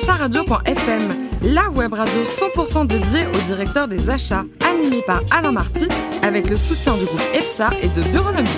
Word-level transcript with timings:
acharadio.fm, 0.00 1.02
la 1.52 1.68
web 1.70 1.92
radio 1.92 2.22
100% 2.24 2.86
dédiée 2.86 3.26
au 3.26 3.38
directeur 3.46 3.86
des 3.86 4.08
achats, 4.08 4.44
animée 4.66 5.02
par 5.06 5.20
Alain 5.30 5.52
Marty, 5.52 5.88
avec 6.22 6.48
le 6.48 6.56
soutien 6.56 6.96
du 6.96 7.04
groupe 7.04 7.22
EPSA 7.34 7.70
et 7.82 7.88
de 7.88 8.02
Bureaunomique. 8.08 8.50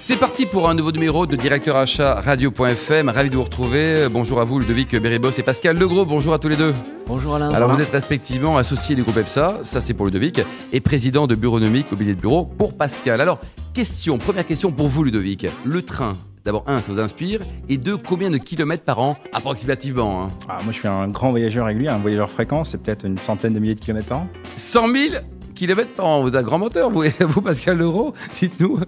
C'est 0.00 0.14
parti 0.16 0.46
pour 0.46 0.68
un 0.68 0.74
nouveau 0.74 0.92
numéro 0.92 1.26
de 1.26 1.34
Directeur 1.34 1.76
Achat 1.76 2.20
Radio.fm. 2.20 3.08
Ravi 3.08 3.30
de 3.30 3.34
vous 3.34 3.42
retrouver. 3.42 4.06
Bonjour 4.08 4.40
à 4.40 4.44
vous, 4.44 4.60
Ludovic 4.60 4.94
Beribos 4.94 5.32
et 5.32 5.42
Pascal 5.42 5.76
Legros. 5.76 6.06
Bonjour 6.06 6.32
à 6.32 6.38
tous 6.38 6.48
les 6.48 6.56
deux. 6.56 6.72
Bonjour 7.08 7.34
Alain. 7.34 7.50
Alors 7.50 7.74
vous 7.74 7.82
êtes 7.82 7.90
respectivement 7.90 8.56
associé 8.58 8.94
du 8.94 9.02
groupe 9.02 9.16
EPSA, 9.16 9.58
ça 9.64 9.80
c'est 9.80 9.92
pour 9.92 10.06
Ludovic, 10.06 10.40
et 10.72 10.80
président 10.80 11.26
de 11.26 11.34
Bureaunomique, 11.34 11.90
mobilier 11.90 12.14
de 12.14 12.20
bureau 12.20 12.44
pour 12.44 12.76
Pascal. 12.76 13.20
Alors, 13.20 13.40
question, 13.74 14.18
première 14.18 14.46
question 14.46 14.70
pour 14.70 14.86
vous 14.86 15.02
Ludovic. 15.02 15.48
Le 15.64 15.82
train, 15.82 16.12
D'abord, 16.48 16.64
un, 16.66 16.80
ça 16.80 16.90
vous 16.90 16.98
inspire 16.98 17.42
Et 17.68 17.76
deux, 17.76 17.98
combien 17.98 18.30
de 18.30 18.38
kilomètres 18.38 18.82
par 18.82 19.00
an, 19.00 19.18
approximativement 19.34 20.22
hein? 20.22 20.30
Ah, 20.48 20.56
Moi, 20.64 20.72
je 20.72 20.78
suis 20.78 20.88
un 20.88 21.06
grand 21.08 21.28
voyageur 21.28 21.66
régulier, 21.66 21.88
un 21.88 21.98
voyageur 21.98 22.30
fréquent, 22.30 22.64
c'est 22.64 22.78
peut-être 22.78 23.04
une 23.04 23.18
centaine 23.18 23.52
de 23.52 23.58
milliers 23.58 23.74
de 23.74 23.80
kilomètres 23.80 24.08
par 24.08 24.20
an. 24.20 24.28
100 24.56 24.88
000 24.88 25.14
kilomètres 25.58 25.92
par 25.94 26.06
an. 26.06 26.22
Vous 26.22 26.28
êtes 26.28 26.36
un 26.36 26.42
grand 26.42 26.58
moteur, 26.58 26.88
vous, 26.88 27.02
vous 27.20 27.42
Pascal 27.42 27.78
Leroux 27.78 28.12
Dites-nous. 28.38 28.80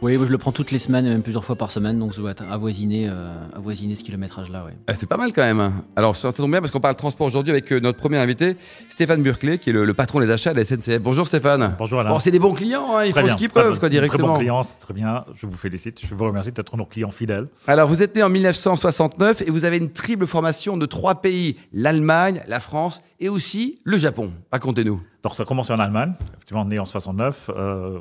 Oui, 0.00 0.14
je 0.14 0.30
le 0.30 0.38
prends 0.38 0.52
toutes 0.52 0.70
les 0.70 0.78
semaines, 0.78 1.06
même 1.06 1.22
plusieurs 1.22 1.44
fois 1.44 1.56
par 1.56 1.70
semaine, 1.70 1.98
donc 1.98 2.14
je 2.14 2.20
dois 2.20 2.34
avoisiner, 2.50 3.08
euh, 3.08 3.32
avoisiner 3.54 3.94
ce 3.94 4.02
kilométrage-là. 4.02 4.66
Ah, 4.86 4.94
c'est 4.94 5.06
pas 5.06 5.16
mal 5.16 5.32
quand 5.32 5.42
même. 5.42 5.82
Alors, 5.94 6.16
ça 6.16 6.32
tombe 6.32 6.50
bien 6.50 6.60
parce 6.60 6.72
qu'on 6.72 6.80
parle 6.80 6.96
transport 6.96 7.26
aujourd'hui 7.26 7.52
avec 7.52 7.70
euh, 7.72 7.80
notre 7.80 7.98
premier 7.98 8.16
invité, 8.16 8.56
Stéphane 8.88 9.22
Burclay, 9.22 9.58
qui 9.58 9.70
est 9.70 9.72
le, 9.72 9.94
patron 9.94 10.20
des 10.20 10.30
achats 10.30 10.54
de 10.54 10.58
la 10.58 10.64
SNCF. 10.64 11.00
Bonjour 11.00 11.26
Stéphane. 11.26 11.76
Bonjour 11.78 12.00
Alain. 12.00 12.18
c'est 12.18 12.30
des 12.30 12.38
bons 12.38 12.54
clients, 12.54 12.96
hein, 12.96 13.04
ils 13.04 13.12
font 13.12 13.26
ce 13.26 13.36
qu'ils 13.36 13.50
peuvent, 13.50 13.78
quoi, 13.78 13.88
directement. 13.90 14.28
Très 14.28 14.32
bons 14.34 14.38
clients, 14.38 14.62
c'est 14.62 14.78
très 14.80 14.94
bien. 14.94 15.24
Je 15.34 15.46
vous 15.46 15.56
félicite. 15.56 16.00
Je 16.04 16.14
vous 16.14 16.24
remercie 16.24 16.52
d'être 16.52 16.76
nos 16.76 16.86
clients 16.86 17.10
fidèles. 17.10 17.48
Alors, 17.66 17.88
vous 17.88 18.02
êtes 18.02 18.16
né 18.16 18.22
en 18.22 18.30
1969 18.30 19.42
et 19.42 19.50
vous 19.50 19.64
avez 19.64 19.76
une 19.76 19.90
triple 19.90 20.26
formation 20.26 20.76
de 20.76 20.86
trois 20.86 21.16
pays 21.16 21.56
l'Allemagne, 21.72 22.42
la 22.48 22.60
France 22.60 23.02
et 23.20 23.28
aussi 23.28 23.80
le 23.84 23.98
Japon. 23.98 24.32
Racontez-nous. 24.50 25.00
Donc, 25.24 25.34
ça 25.34 25.42
a 25.42 25.46
commencé 25.46 25.72
en 25.72 25.78
Allemagne, 25.78 26.12
effectivement, 26.34 26.64
né 26.66 26.78
en 26.78 26.84
69. 26.84 27.50
Euh, 27.56 27.98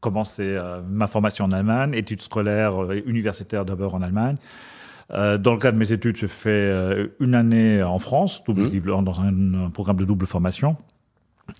commencé 0.00 0.42
euh, 0.44 0.80
ma 0.88 1.06
formation 1.06 1.46
en 1.46 1.50
Allemagne, 1.50 1.94
études 1.94 2.20
scolaires 2.20 2.74
et 2.92 2.98
euh, 2.98 3.02
universitaires 3.06 3.64
d'abord 3.64 3.94
en 3.94 4.02
Allemagne. 4.02 4.36
Euh, 5.14 5.38
dans 5.38 5.54
le 5.54 5.58
cadre 5.58 5.74
de 5.74 5.78
mes 5.78 5.92
études, 5.92 6.18
je 6.18 6.26
fais 6.26 6.50
euh, 6.50 7.06
une 7.20 7.34
année 7.34 7.82
en 7.82 7.98
France, 7.98 8.42
double, 8.44 8.64
mmh. 8.64 9.04
dans 9.04 9.20
un, 9.20 9.70
programme 9.70 9.96
de 9.96 10.04
double 10.04 10.26
formation 10.26 10.76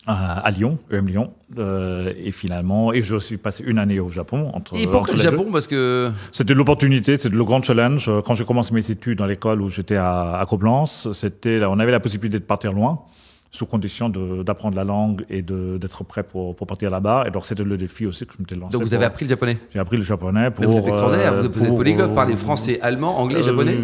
à, 0.06 0.50
Lyon, 0.50 0.78
EM 0.92 1.06
Lyon, 1.06 1.32
euh, 1.56 2.12
et 2.18 2.30
finalement, 2.30 2.92
et 2.92 3.00
je 3.00 3.16
suis 3.16 3.38
passé 3.38 3.64
une 3.66 3.78
année 3.78 4.00
au 4.00 4.10
Japon. 4.10 4.50
Entre, 4.52 4.76
et 4.76 4.86
pourquoi 4.86 5.14
le 5.14 5.20
Japon? 5.20 5.46
Parce 5.50 5.66
que 5.66 6.12
c'était 6.30 6.52
l'opportunité, 6.52 7.16
c'était 7.16 7.34
le 7.34 7.44
grand 7.44 7.62
challenge. 7.62 8.10
Quand 8.26 8.34
j'ai 8.34 8.44
commencé 8.44 8.74
mes 8.74 8.90
études 8.90 9.16
dans 9.16 9.24
l'école 9.24 9.62
où 9.62 9.70
j'étais 9.70 9.96
à, 9.96 10.38
à 10.38 10.44
Coblence, 10.44 11.10
c'était, 11.12 11.62
on 11.64 11.78
avait 11.78 11.92
la 11.92 12.00
possibilité 12.00 12.38
de 12.38 12.44
partir 12.44 12.74
loin 12.74 13.00
sous 13.50 13.66
condition 13.66 14.08
d'apprendre 14.08 14.76
la 14.76 14.84
langue 14.84 15.24
et 15.30 15.42
d'être 15.42 16.04
prêt 16.04 16.22
pour, 16.22 16.54
pour 16.54 16.66
partir 16.66 16.90
là-bas. 16.90 17.24
Et 17.26 17.30
donc, 17.30 17.46
c'était 17.46 17.64
le 17.64 17.76
défi 17.76 18.06
aussi 18.06 18.26
que 18.26 18.34
je 18.34 18.42
m'étais 18.42 18.54
lancé. 18.54 18.72
Donc, 18.72 18.82
vous 18.82 18.94
avez 18.94 19.06
appris 19.06 19.24
le 19.24 19.30
japonais? 19.30 19.58
J'ai 19.72 19.78
appris 19.78 19.96
le 19.96 20.02
japonais. 20.02 20.50
Pour, 20.50 20.66
vous 20.66 20.78
êtes 20.78 20.88
extraordinaire. 20.88 21.34
vous 21.42 21.46
êtes 21.46 21.76
polyglotte, 21.76 22.14
parlez 22.14 22.36
français, 22.36 22.78
allemand, 22.82 23.18
anglais, 23.18 23.40
euh, 23.40 23.42
japonais 23.42 23.76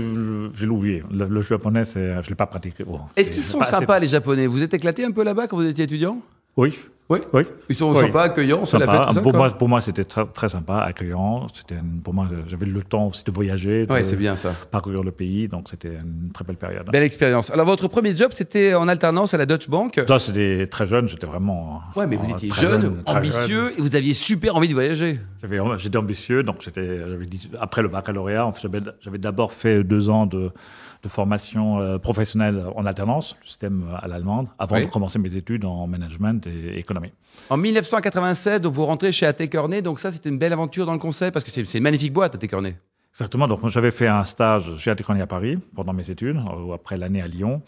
J'ai 0.57 0.67
oublié. 0.67 1.03
Le, 1.11 1.41
japonais, 1.41 1.85
je 1.85 1.99
ne 1.99 2.29
l'ai 2.29 2.35
pas 2.35 2.47
pratiqué. 2.47 2.85
Est-ce 3.17 3.33
qu'ils 3.33 3.43
sont 3.43 3.63
sympas, 3.63 3.99
les 3.99 4.09
japonais? 4.09 4.47
Vous 4.47 4.63
êtes 4.63 4.75
éclaté 4.75 5.05
un 5.05 5.13
peu 5.13 5.25
là-bas 5.25 5.47
quand 5.47 5.57
vous 5.57 5.67
étiez 5.67 5.85
étudiant? 5.85 6.19
Oui. 6.57 6.79
Oui. 7.11 7.19
oui. 7.35 7.43
Ils 7.69 7.75
sont 7.75 7.95
sympas, 7.95 8.23
accueillants, 8.23 8.63
on 8.63 8.79
la 8.79 8.87
fête, 8.87 9.09
tout 9.09 9.15
ça, 9.15 9.21
Pour 9.21 9.35
moi, 9.35 9.51
pour 9.51 9.69
moi 9.69 9.81
c'était 9.83 10.05
très, 10.05 10.25
très, 10.25 10.49
sympa, 10.49 10.79
accueillant. 10.79 11.47
C'était 11.53 11.77
pour 12.03 12.15
moi, 12.15 12.27
j'avais 12.47 12.65
le 12.65 12.83
temps 12.83 13.09
aussi 13.09 13.25
de 13.25 13.31
voyager, 13.31 13.85
de 13.85 14.03
c'est 14.03 14.17
bien 14.17 14.37
ça. 14.37 14.55
parcourir 14.71 15.03
le 15.03 15.11
pays, 15.11 15.49
donc 15.49 15.69
c'était 15.69 15.99
une 16.03 16.31
très 16.33 16.45
belle 16.45 16.57
période. 16.57 16.91
Belle 16.91 17.03
expérience. 17.03 17.51
Alors 17.51 17.67
votre 17.67 17.89
premier 17.89 18.17
job, 18.17 18.31
c'était 18.35 18.75
en 18.75 18.89
alternance 18.89 19.35
à 19.35 19.37
la 19.37 19.45
Deutsche 19.45 19.69
Bank? 19.69 20.03
Ça, 20.09 20.19
c'était 20.19 20.67
très 20.67 20.87
jeune, 20.87 21.07
j'étais 21.07 21.27
vraiment. 21.27 21.83
Ouais, 21.95 22.07
mais 22.07 22.17
vous 22.17 22.31
étiez 22.31 22.51
jeune, 22.51 23.03
ambitieux, 23.05 23.75
et 23.77 23.83
vous 23.83 23.95
aviez 23.95 24.15
super 24.15 24.57
envie 24.57 24.69
de 24.69 24.75
voyager. 24.75 25.21
J'étais 25.79 25.99
ambitieux, 25.99 26.43
donc 26.43 26.63
j'étais, 26.63 27.01
après 27.61 27.83
le 27.83 27.89
baccalauréat, 27.89 28.51
j'avais 29.01 29.19
d'abord 29.19 29.53
fait 29.53 29.85
deux 29.85 30.09
ans 30.09 30.25
de 30.25 30.51
de 31.05 31.09
formation 31.09 31.79
euh, 31.81 31.99
professionnelle 31.99 32.65
en 32.75 32.87
alternance, 32.87 33.37
le 33.43 33.47
système 33.47 33.85
à 34.01 34.09
l'allemande, 34.09 34.49
avant 34.59 34.81
de 34.81 34.87
commencer 34.87 35.19
mes 35.19 35.37
études 35.37 35.65
en 35.65 35.87
management 35.87 36.47
et 36.47 36.79
économie. 36.79 36.94
En 37.51 37.57
1987, 37.57 38.67
vous 38.67 38.85
rentrez 38.85 39.13
chez 39.13 39.27
A.T. 39.27 39.49
Kearney, 39.49 39.83
donc 39.83 40.01
ça 40.01 40.11
c'était 40.11 40.29
une 40.29 40.39
belle 40.39 40.53
aventure 40.53 40.87
dans 40.87 40.93
le 40.93 40.99
conseil, 40.99 41.31
parce 41.31 41.45
que 41.45 41.51
c'est 41.51 41.79
une 41.79 41.83
magnifique 41.83 42.13
boîte, 42.13 42.35
A.T. 42.35 42.49
Kearney. 42.49 42.75
Exactement, 43.13 43.47
donc 43.47 43.67
j'avais 43.69 43.91
fait 43.91 44.09
un 44.09 44.25
stage 44.25 44.77
chez 44.77 44.91
A.T. 44.91 45.05
Kearney 45.05 45.23
à 45.23 45.27
Paris 45.27 45.59
pendant 45.75 45.93
mes 45.93 46.11
études, 46.11 46.37
euh, 46.37 46.75
après 46.75 46.97
l'année 46.97 47.23
à 47.23 47.27
Lyon. 47.27 47.63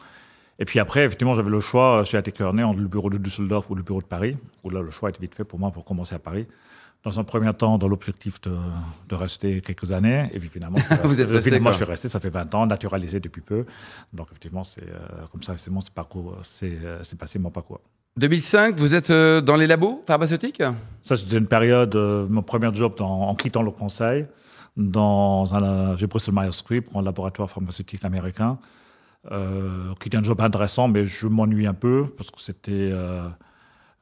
Et 0.59 0.65
puis 0.65 0.78
après, 0.78 1.04
effectivement, 1.04 1.34
j'avais 1.34 1.50
le 1.50 1.60
choix 1.60 2.03
chez 2.04 2.16
A.T. 2.16 2.32
Kearney 2.32 2.62
entre 2.62 2.81
le 2.81 2.88
bureau 2.88 3.10
de 3.10 3.19
Düsseldorf 3.19 3.70
ou 3.70 3.75
le 3.75 3.82
bureau 3.82 4.00
de 4.00 4.06
Paris, 4.06 4.36
où 4.65 4.70
là 4.70 4.81
le 4.81 4.91
choix 4.91 5.10
était 5.10 5.20
vite 5.20 5.34
fait 5.34 5.44
pour 5.44 5.59
moi 5.59 5.70
pour 5.70 5.84
commencer 5.84 6.15
à 6.15 6.19
Paris 6.19 6.47
dans 7.06 7.20
un 7.20 7.25
premier 7.25 7.54
temps 7.54 7.78
dans 7.78 7.86
l'objectif 7.86 8.41
de, 8.41 8.56
de, 9.09 9.15
rester 9.15 9.60
quelques 9.60 9.92
années. 9.92 10.28
Et 10.32 10.41
puis 10.41 10.48
finalement, 10.48 10.78
Vous 11.04 11.20
êtes 11.20 11.31
resté, 11.31 11.50
je 11.53 11.70
suis 11.70 11.84
resté, 11.84 12.09
ça 12.09 12.19
fait 12.19 12.31
20 12.31 12.53
ans, 12.56 12.66
naturalisé 12.66 13.20
depuis 13.20 13.42
peu. 13.42 13.65
Donc 14.12 14.26
effectivement, 14.31 14.65
c'est 14.65 14.82
euh, 14.82 15.25
comme 15.31 15.42
ça, 15.42 15.56
c'est 15.56 15.70
mon 15.70 15.82
parcours, 15.94 16.36
c'est 16.42 16.78
euh, 16.82 17.03
passé 17.16 17.38
mon 17.38 17.50
parcours. 17.50 17.81
2005, 18.16 18.78
vous 18.78 18.94
êtes 18.94 19.10
euh, 19.10 19.41
dans 19.41 19.56
les 19.56 19.66
labos 19.66 20.03
pharmaceutiques? 20.06 20.62
Ça, 21.03 21.16
c'était 21.16 21.38
une 21.38 21.47
période, 21.47 21.94
mon 21.94 22.43
premier 22.43 22.71
job 22.75 22.94
en 23.00 23.34
quittant 23.34 23.62
le 23.62 23.71
conseil. 23.71 24.27
Dans 24.77 25.54
un, 25.54 25.97
j'ai 25.97 26.06
Bristol 26.06 26.34
Myers 26.34 26.53
Squibb, 26.53 26.84
un 26.94 27.03
laboratoire 27.03 27.49
pharmaceutique 27.49 28.04
américain, 28.04 28.59
qui 29.31 30.09
était 30.09 30.16
un 30.16 30.22
job 30.22 30.41
intéressant, 30.41 30.88
mais 30.88 31.04
je 31.04 31.27
m'ennuie 31.27 31.66
un 31.66 31.75
peu 31.75 32.06
parce 32.16 32.31
que 32.31 32.41
c'était 32.41 32.93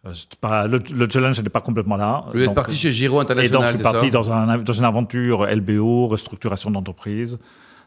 euh, 0.04 0.12
pas, 0.40 0.66
le, 0.66 0.80
challenge 1.08 1.38
n'était 1.38 1.50
pas 1.50 1.60
complètement 1.60 1.96
là. 1.96 2.26
Vous 2.32 2.42
êtes 2.42 2.54
parti 2.54 2.76
chez 2.76 2.92
Giro 2.92 3.20
International. 3.20 3.46
Et 3.46 3.52
donc, 3.52 3.70
je 3.70 3.74
suis 3.74 3.82
parti 3.82 4.10
dans, 4.10 4.30
un, 4.30 4.58
dans 4.58 4.72
une 4.72 4.84
aventure 4.84 5.46
LBO, 5.46 6.08
restructuration 6.08 6.70
d'entreprise, 6.70 7.38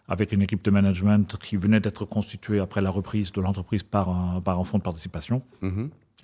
avec 0.08 0.32
une 0.32 0.42
équipe 0.42 0.64
de 0.64 0.72
management 0.72 1.38
qui 1.38 1.58
venait 1.58 1.80
d'être 1.80 2.06
constituée 2.06 2.60
après 2.60 2.82
la 2.82 2.90
reprise 2.90 3.32
de 3.32 3.42
l'entreprise 3.42 3.84
par 3.84 4.10
un, 4.10 4.42
par 4.42 4.60
un 4.60 4.64
fonds 4.64 4.80
de 4.80 4.84
participation. 4.84 5.44
Et 5.62 5.68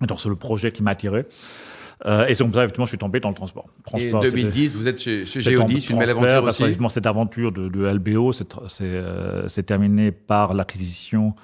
donc, 0.02 0.20
c'est 0.20 0.30
le 0.30 0.36
projet 0.36 0.72
qui 0.72 0.84
m'a 0.84 0.92
attiré. 0.92 1.26
Euh, 2.06 2.26
et 2.28 2.34
c'est 2.34 2.44
comme 2.44 2.54
ça, 2.54 2.64
effectivement, 2.64 2.86
je 2.86 2.92
suis 2.92 2.98
tombé 2.98 3.20
dans 3.20 3.30
le 3.30 3.36
transport. 3.36 3.68
transport 3.86 4.26
et 4.26 4.32
2010, 4.32 4.76
vous 4.76 4.88
êtes 4.88 5.02
chez, 5.02 5.26
chez 5.26 5.42
Géodis, 5.42 5.88
une 5.90 6.00
belle 6.00 6.10
aventure 6.10 6.44
aussi. 6.44 6.64
Effectivement, 6.64 6.90
cette 6.90 7.06
aventure 7.06 7.52
de, 7.52 7.70
de 7.70 7.86
LBO 7.86 8.34
s'est 8.34 8.46
euh, 8.82 9.48
terminée 9.66 10.12
par 10.12 10.54
l'acquisition 10.54 11.36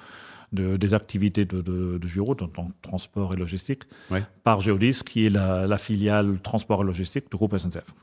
de, 0.51 0.77
des 0.77 0.93
activités 0.93 1.45
de, 1.45 1.61
de, 1.61 1.97
de 1.97 2.07
Giro, 2.07 2.35
donc 2.35 2.51
transport 2.81 3.33
et 3.33 3.37
logistique, 3.37 3.83
par 4.43 4.59
Geodis, 4.59 5.01
qui 5.05 5.27
est 5.27 5.29
la, 5.29 5.77
filiale 5.77 6.39
transport 6.41 6.81
et 6.81 6.85
logistique 6.85 7.29
du 7.31 7.37
groupe 7.37 7.57
SNCF. 7.57 7.93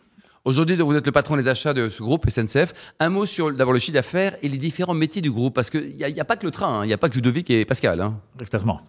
Aujourd'hui, 0.47 0.77
vous 0.77 0.95
êtes 0.95 1.05
le 1.05 1.11
patron 1.11 1.37
des 1.37 1.49
achats 1.49 1.75
de 1.75 1.89
ce 1.89 2.01
groupe 2.05 2.31
SNCF. 2.31 2.73
Un 3.01 3.09
mot 3.09 3.27
sur 3.27 3.53
d'abord 3.53 3.73
le 3.73 3.81
chiffre 3.81 3.95
d'affaires 3.95 4.37
et 4.43 4.49
les 4.49 4.59
différents 4.59 4.95
métiers 4.95 5.21
du 5.21 5.33
groupe, 5.33 5.53
parce 5.53 5.71
qu'il 5.71 5.97
n'y 5.97 6.21
a, 6.21 6.25
pas 6.25 6.37
que 6.37 6.47
le 6.47 6.53
train, 6.53 6.69
hein. 6.69 6.85
il 6.85 6.87
n'y 6.87 6.93
a 6.93 6.99
pas 6.99 7.09
que 7.09 7.17
Ludovic 7.17 7.51
et 7.51 7.65
Pascal. 7.65 8.01
Hein. 8.01 8.21
Exactement. 8.39 8.81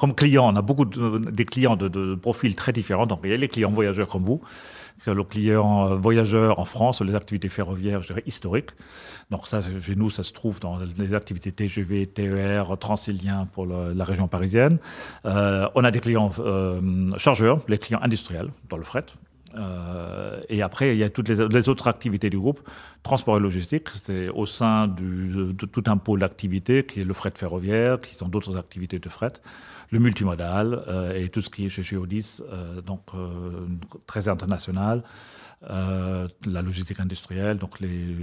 Comme 0.00 0.14
clients, 0.14 0.50
on 0.50 0.56
a 0.56 0.62
beaucoup 0.62 0.86
de, 0.86 1.30
des 1.30 1.44
clients 1.44 1.76
de, 1.76 1.88
de, 1.88 2.14
profils 2.14 2.54
très 2.54 2.72
différents. 2.72 3.04
Donc 3.04 3.20
il 3.22 3.28
y 3.28 3.34
a 3.34 3.36
les 3.36 3.48
clients 3.48 3.70
voyageurs 3.70 4.08
comme 4.08 4.22
vous, 4.22 4.40
le 5.06 5.24
client 5.24 5.90
euh, 5.90 5.94
voyageur 5.94 6.58
en 6.58 6.64
France, 6.64 7.02
les 7.02 7.14
activités 7.14 7.50
ferroviaires, 7.50 8.00
je 8.00 8.06
dirais, 8.06 8.22
historiques. 8.24 8.70
Donc 9.30 9.46
ça, 9.46 9.60
chez 9.60 9.96
nous, 9.96 10.08
ça 10.08 10.22
se 10.22 10.32
trouve 10.32 10.58
dans 10.58 10.78
les 10.78 11.12
activités 11.12 11.52
TGV, 11.52 12.06
TER, 12.06 12.78
Transilien 12.78 13.46
pour 13.52 13.66
la 13.66 14.04
région 14.04 14.26
parisienne. 14.26 14.78
Euh, 15.26 15.68
on 15.74 15.84
a 15.84 15.90
des 15.90 16.00
clients 16.00 16.32
euh, 16.38 17.10
chargeurs, 17.18 17.60
les 17.68 17.76
clients 17.76 18.00
industriels 18.02 18.48
dans 18.70 18.78
le 18.78 18.84
fret. 18.84 19.04
Euh, 19.56 20.40
et 20.48 20.62
après, 20.62 20.94
il 20.94 20.98
y 20.98 21.04
a 21.04 21.10
toutes 21.10 21.28
les, 21.28 21.48
les, 21.48 21.68
autres 21.68 21.88
activités 21.88 22.30
du 22.30 22.38
groupe, 22.38 22.60
transport 23.02 23.36
et 23.36 23.40
logistique, 23.40 23.88
c'est 24.02 24.28
au 24.28 24.46
sein 24.46 24.88
du, 24.88 25.52
de 25.52 25.66
tout 25.66 25.84
un 25.86 25.96
pôle 25.96 26.20
d'activités 26.20 26.84
qui 26.84 27.00
est 27.00 27.04
le 27.04 27.14
fret 27.14 27.32
ferroviaire, 27.34 28.00
qui 28.00 28.14
sont 28.14 28.28
d'autres 28.28 28.56
activités 28.56 28.98
de 28.98 29.08
fret 29.08 29.32
le 29.90 30.00
multimodal 30.00 30.82
euh, 30.88 31.14
et 31.14 31.28
tout 31.28 31.40
ce 31.40 31.50
qui 31.50 31.66
est 31.66 31.68
chez 31.68 31.82
Geodis, 31.82 32.40
euh, 32.50 32.80
donc 32.80 33.02
très 34.06 34.28
international. 34.28 35.04
la 35.68 36.62
logistique 36.62 37.00
industrielle, 37.00 37.58
donc 37.58 37.80
les, 37.80 38.16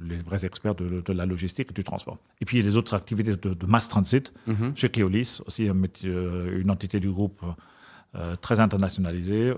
les 0.00 0.16
vrais 0.16 0.44
experts 0.46 0.76
de, 0.76 1.02
de, 1.02 1.12
la 1.12 1.26
logistique 1.26 1.68
et 1.70 1.74
du 1.74 1.84
transport. 1.84 2.16
Et 2.40 2.44
puis 2.46 2.62
les 2.62 2.74
autres 2.76 2.94
activités 2.94 3.36
de, 3.36 3.54
de 3.54 3.66
mass 3.66 3.88
transit, 3.88 4.32
mhm. 4.46 4.72
chez 4.74 4.88
Keolis, 4.88 5.40
aussi 5.46 5.66
une 5.66 6.70
entité 6.70 7.00
du 7.00 7.10
groupe 7.10 7.42
très 8.40 8.58
internationalisée, 8.58 9.52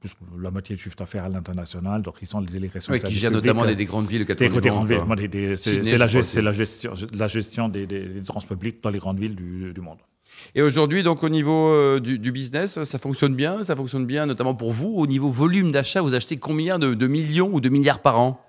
puisque 0.00 0.18
la 0.40 0.50
moitié 0.50 0.76
du 0.76 0.82
chiffre 0.82 0.96
d'affaires 0.96 1.24
à 1.24 1.28
l'international, 1.28 2.02
donc 2.02 2.16
ils 2.22 2.26
sont 2.26 2.40
les 2.40 2.46
délégations. 2.46 2.92
Oui, 2.92 3.00
qui 3.00 3.14
gèrent 3.14 3.30
notamment 3.30 3.64
des, 3.66 3.84
grandes 3.84 4.06
villes, 4.06 4.24
des, 4.24 4.34
des 4.34 4.48
grandes 4.48 4.88
villes. 4.88 5.56
C'est 5.56 5.82
la, 5.82 5.98
la, 5.98 6.06
gestion, 6.52 6.94
la 7.12 7.26
gestion 7.26 7.68
des, 7.68 7.86
des, 7.86 8.22
transports 8.24 8.56
publics 8.56 8.82
dans 8.82 8.90
les 8.90 8.98
grandes 8.98 9.18
villes 9.18 9.34
du, 9.34 9.72
du 9.72 9.80
monde. 9.80 9.98
Et 10.54 10.62
aujourd'hui, 10.62 11.02
donc 11.02 11.22
au 11.22 11.28
niveau 11.28 11.68
euh, 11.68 12.00
du, 12.00 12.32
business, 12.32 12.82
ça 12.82 12.98
fonctionne 12.98 13.34
bien, 13.34 13.62
ça 13.64 13.76
fonctionne 13.76 14.06
bien, 14.06 14.26
notamment 14.26 14.54
pour 14.54 14.72
vous. 14.72 14.94
Au 14.96 15.06
niveau 15.06 15.30
volume 15.30 15.70
d'achat, 15.70 16.00
vous 16.00 16.14
achetez 16.14 16.36
combien 16.36 16.78
de, 16.78 17.06
millions 17.06 17.50
ou 17.52 17.60
de 17.60 17.68
milliards 17.68 18.00
par 18.00 18.18
an? 18.20 18.40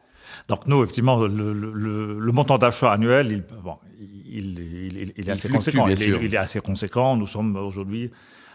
Donc 0.47 0.67
nous, 0.67 0.83
effectivement, 0.83 1.19
le, 1.25 2.31
montant 2.31 2.57
d'achat 2.57 2.91
annuel, 2.91 3.31
il, 3.31 3.43
bon, 3.63 3.75
il, 3.99 4.59
il- 4.59 4.97
il- 4.97 5.13
il 5.17 5.29
est 5.29 5.31
assez 5.31 5.49
conséquent. 5.49 5.87
Il 5.87 6.33
est, 6.33 6.37
assez 6.37 6.59
conséquent. 6.59 7.15
Nous 7.17 7.27
sommes 7.27 7.55
aujourd'hui 7.55 8.11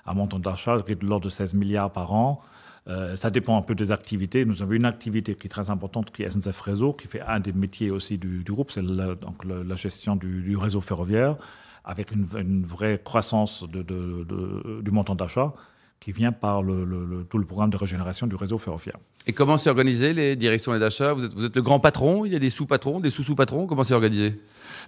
un 0.06 0.14
montant 0.14 0.38
d'achat 0.38 0.80
qui 0.84 0.92
est 0.92 0.96
de 1.02 1.06
l'ordre 1.06 1.24
de 1.24 1.30
16 1.30 1.54
milliards 1.54 1.90
par 1.92 2.12
an. 2.12 2.40
Euh, 2.88 3.14
ça 3.14 3.30
dépend 3.30 3.56
un 3.58 3.62
peu 3.62 3.74
des 3.74 3.92
activités. 3.92 4.44
Nous 4.44 4.62
avons 4.62 4.72
une 4.72 4.86
activité 4.86 5.34
qui 5.34 5.46
est 5.46 5.50
très 5.50 5.68
importante, 5.70 6.10
qui 6.12 6.22
est 6.22 6.30
SNCF 6.30 6.60
Réseau, 6.60 6.92
qui 6.92 7.06
fait 7.08 7.20
un 7.20 7.38
des 7.40 7.52
métiers 7.52 7.90
aussi 7.90 8.16
du, 8.18 8.42
du 8.42 8.52
groupe, 8.52 8.70
c'est 8.70 8.82
la, 8.82 9.14
donc 9.14 9.44
la, 9.44 9.62
la 9.62 9.74
gestion 9.76 10.16
du, 10.16 10.42
du 10.42 10.56
réseau 10.56 10.80
ferroviaire, 10.80 11.36
avec 11.84 12.10
une, 12.10 12.26
une 12.38 12.64
vraie 12.64 13.00
croissance 13.02 13.64
de, 13.68 13.82
de- 13.82 14.24
de- 14.24 14.80
du 14.82 14.90
montant 14.90 15.14
d'achat 15.14 15.52
qui 16.00 16.12
vient 16.12 16.32
par 16.32 16.62
le, 16.62 16.84
le- 16.84 17.04
le- 17.04 17.24
tout 17.24 17.36
le 17.38 17.44
programme 17.44 17.68
de 17.70 17.76
régénération 17.76 18.26
du 18.26 18.34
réseau 18.34 18.56
ferroviaire. 18.58 18.96
Et 19.26 19.32
comment 19.34 19.58
c'est 19.58 19.68
organisé 19.68 20.14
les 20.14 20.34
directions 20.34 20.74
et 20.74 20.78
d'achat 20.78 21.12
vous 21.12 21.24
êtes, 21.24 21.34
vous 21.34 21.44
êtes 21.44 21.54
le 21.54 21.60
grand 21.62 21.78
patron, 21.78 22.24
il 22.24 22.32
y 22.32 22.36
a 22.36 22.38
des 22.38 22.48
sous-patrons, 22.48 23.00
des 23.00 23.10
sous-sous-patrons, 23.10 23.66
comment 23.66 23.84
c'est 23.84 23.92
organisé? 23.94 24.40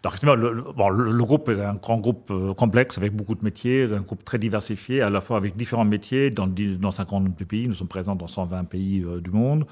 Effectivement, 0.05 0.35
le, 0.35 0.53
le- 0.55 0.63
bon, 0.75 0.89
le- 0.89 1.13
groupe 1.23 1.49
est 1.51 1.61
un 1.63 1.75
grand 1.75 1.99
groupe 1.99 2.31
euh, 2.31 2.55
complexe 2.55 2.97
avec 2.97 3.15
beaucoup 3.15 3.35
de 3.35 3.45
métiers, 3.45 3.85
un 3.93 4.01
groupe 4.01 4.25
très 4.25 4.39
diversifié, 4.39 5.03
à 5.03 5.11
la 5.11 5.21
fois 5.21 5.37
avec 5.37 5.55
différents 5.55 5.85
métiers 5.85 6.31
dans, 6.31 6.47
dans 6.47 6.91
50 6.91 7.37
pays. 7.45 7.69
Nous 7.69 7.75
sommes 7.75 7.89
présents 7.89 8.15
dans 8.17 8.27
120 8.27 8.65
pays 8.65 9.05
euh, 9.07 9.21
du 9.21 9.31
monde, 9.31 9.67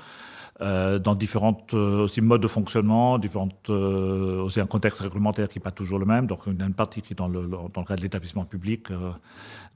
euh, 0.63 0.99
dans 0.99 1.15
différentes 1.15 1.73
euh, 1.73 2.05
aussi 2.05 2.21
modes 2.21 2.43
de 2.43 2.49
fonctionnement, 2.49 3.19
différentes 3.19 3.71
euh, 3.71 4.43
aussi 4.43 4.61
un 4.61 4.67
contexte 4.67 5.01
réglementaire 5.01 5.49
qui 5.49 5.59
n'est 5.59 5.63
pas 5.63 5.71
toujours 5.71 5.99
le 5.99 6.05
même. 6.05 6.27
Donc, 6.27 6.41
il 6.47 6.53
une 6.61 6.75
partie 6.75 7.01
qui 7.01 7.15
est 7.15 7.17
dans 7.17 7.29
le, 7.29 7.49
dans 7.73 7.83
cadre 7.83 7.97
de 7.97 8.03
l'établissement 8.03 8.45
public, 8.45 8.91
euh, 8.91 9.11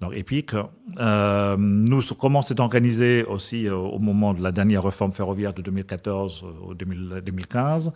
donc 0.02 0.14
EPIC. 0.14 0.52
Nous, 1.58 2.02
comment 2.18 2.42
c'est 2.42 2.60
organisé 2.60 3.24
aussi 3.24 3.68
au 3.68 3.98
moment 3.98 4.34
de 4.34 4.42
la 4.42 4.52
dernière 4.52 4.82
réforme 4.82 5.12
ferroviaire 5.12 5.54
de 5.54 5.62
2014 5.62 6.44
euh, 6.44 6.66
au 6.66 6.74
2000 6.74 7.22
2015 7.24 7.92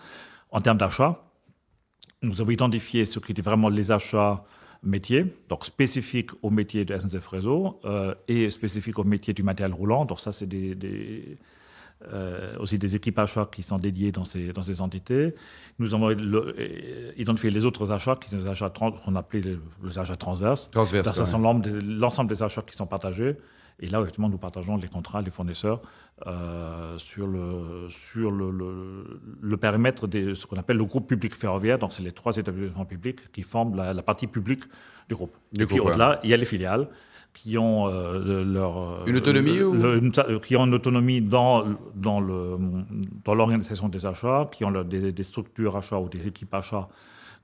en 0.51 0.61
termes 0.61 0.79
d'achat 0.79 1.23
nous 2.23 2.41
avons 2.41 2.51
identifié 2.51 3.05
ce 3.05 3.19
qui 3.21 3.31
était 3.33 3.43
vraiment 3.43 3.69
les 3.69 3.93
achats 3.93 4.43
métiers, 4.83 5.25
donc 5.49 5.65
spécifiques 5.65 6.31
au 6.43 6.51
métier 6.51 6.85
de 6.85 6.99
SNCF 6.99 7.29
Réseau 7.29 7.81
et 8.27 8.51
spécifiques 8.51 8.99
au 8.99 9.05
métier 9.05 9.33
du 9.33 9.45
matériel 9.45 9.73
roulant. 9.73 10.05
Donc 10.05 10.19
ça, 10.19 10.33
c'est 10.33 10.47
des, 10.47 11.39
euh, 12.13 12.57
aussi 12.61 12.79
des 12.79 12.95
équipes 12.95 13.19
achats 13.19 13.49
qui 13.51 13.65
sont 13.65 13.79
dédiées 13.79 14.13
dans 14.13 14.25
ces, 14.25 14.53
dans 14.53 14.63
ces 14.63 14.81
entités. 14.81 15.35
Nous 15.81 15.95
avons 15.95 16.09
le- 16.11 16.55
euh, 16.59 17.13
identifié 17.17 17.51
les 17.51 17.65
autres 17.65 17.91
achats 17.91 18.15
qui 18.15 18.31
sont 18.31 18.37
des 18.39 18.47
achats 18.47 18.71
qu'on 18.71 19.17
appelait 19.17 19.41
les, 19.41 19.59
les 19.83 19.99
achats 19.99 20.17
transverses. 20.17 20.71
Transverse. 20.71 21.07
Donc, 21.07 21.15
ça, 21.17 21.27
c'est 21.27 21.37
l'ensemble 21.37 22.31
des, 22.31 22.43
achats 22.43 22.63
qui 22.63 22.77
sont 22.77 22.87
partagés. 22.87 23.37
Et 23.81 23.89
là, 23.89 24.01
effectivement, 24.01 24.29
nous 24.29 24.39
partageons 24.39 24.77
les 24.77 24.89
contrats, 24.89 25.23
les 25.23 25.31
fournisseurs 25.31 25.81
euh, 26.27 26.99
sur, 26.99 27.27
le, 27.27 27.89
sur 27.89 28.31
le, 28.31 28.51
le, 28.51 29.21
le 29.41 29.57
périmètre 29.57 30.07
de 30.07 30.35
ce 30.35 30.47
qu'on 30.47 30.57
appelle 30.57 30.77
le 30.77 30.85
groupe 30.85 31.09
public 31.09 31.35
ferroviaire. 31.35 31.79
Donc, 31.81 31.93
c'est 31.93 32.03
les 32.03 32.13
trois 32.13 32.37
établissements 32.37 32.85
publics 32.85 33.31
qui 33.33 33.43
forment 33.43 33.77
la, 33.77 33.93
la 33.93 34.03
partie 34.03 34.27
publique 34.29 34.63
du 35.09 35.15
groupe. 35.17 35.37
Du 35.53 35.63
et 35.63 35.67
puis, 35.67 35.77
groupe, 35.77 35.91
au-delà, 35.91 36.21
il 36.23 36.31
y 36.31 36.35
a 36.35 36.37
les 36.37 36.45
filiales 36.45 36.89
qui 37.35 37.57
ont 37.59 37.87
euh, 37.89 38.19
le- 38.25 38.45
leur 38.45 38.79
euh, 38.79 39.05
Une 39.07 39.17
autonomie 39.17 39.57
le- 39.59 39.67
ou- 39.69 39.75
le- 39.75 40.39
qui 40.41 40.57
ont 40.57 40.67
une 40.67 40.75
autonomie 40.75 41.21
dans 41.21 41.65
dans 41.95 42.21
le 42.21 42.57
dans 43.25 43.35
l'organisation 43.35 43.89
des 43.89 44.07
achats, 44.07 44.49
qui 44.51 44.65
ont 44.65 44.71
le- 44.71 44.85
des, 44.85 45.13
des 45.13 45.23
structures 45.25 45.77
achats 45.77 45.99
ou 46.01 46.09
des 46.09 46.27
équipes 46.27 46.53
achats 46.55 46.89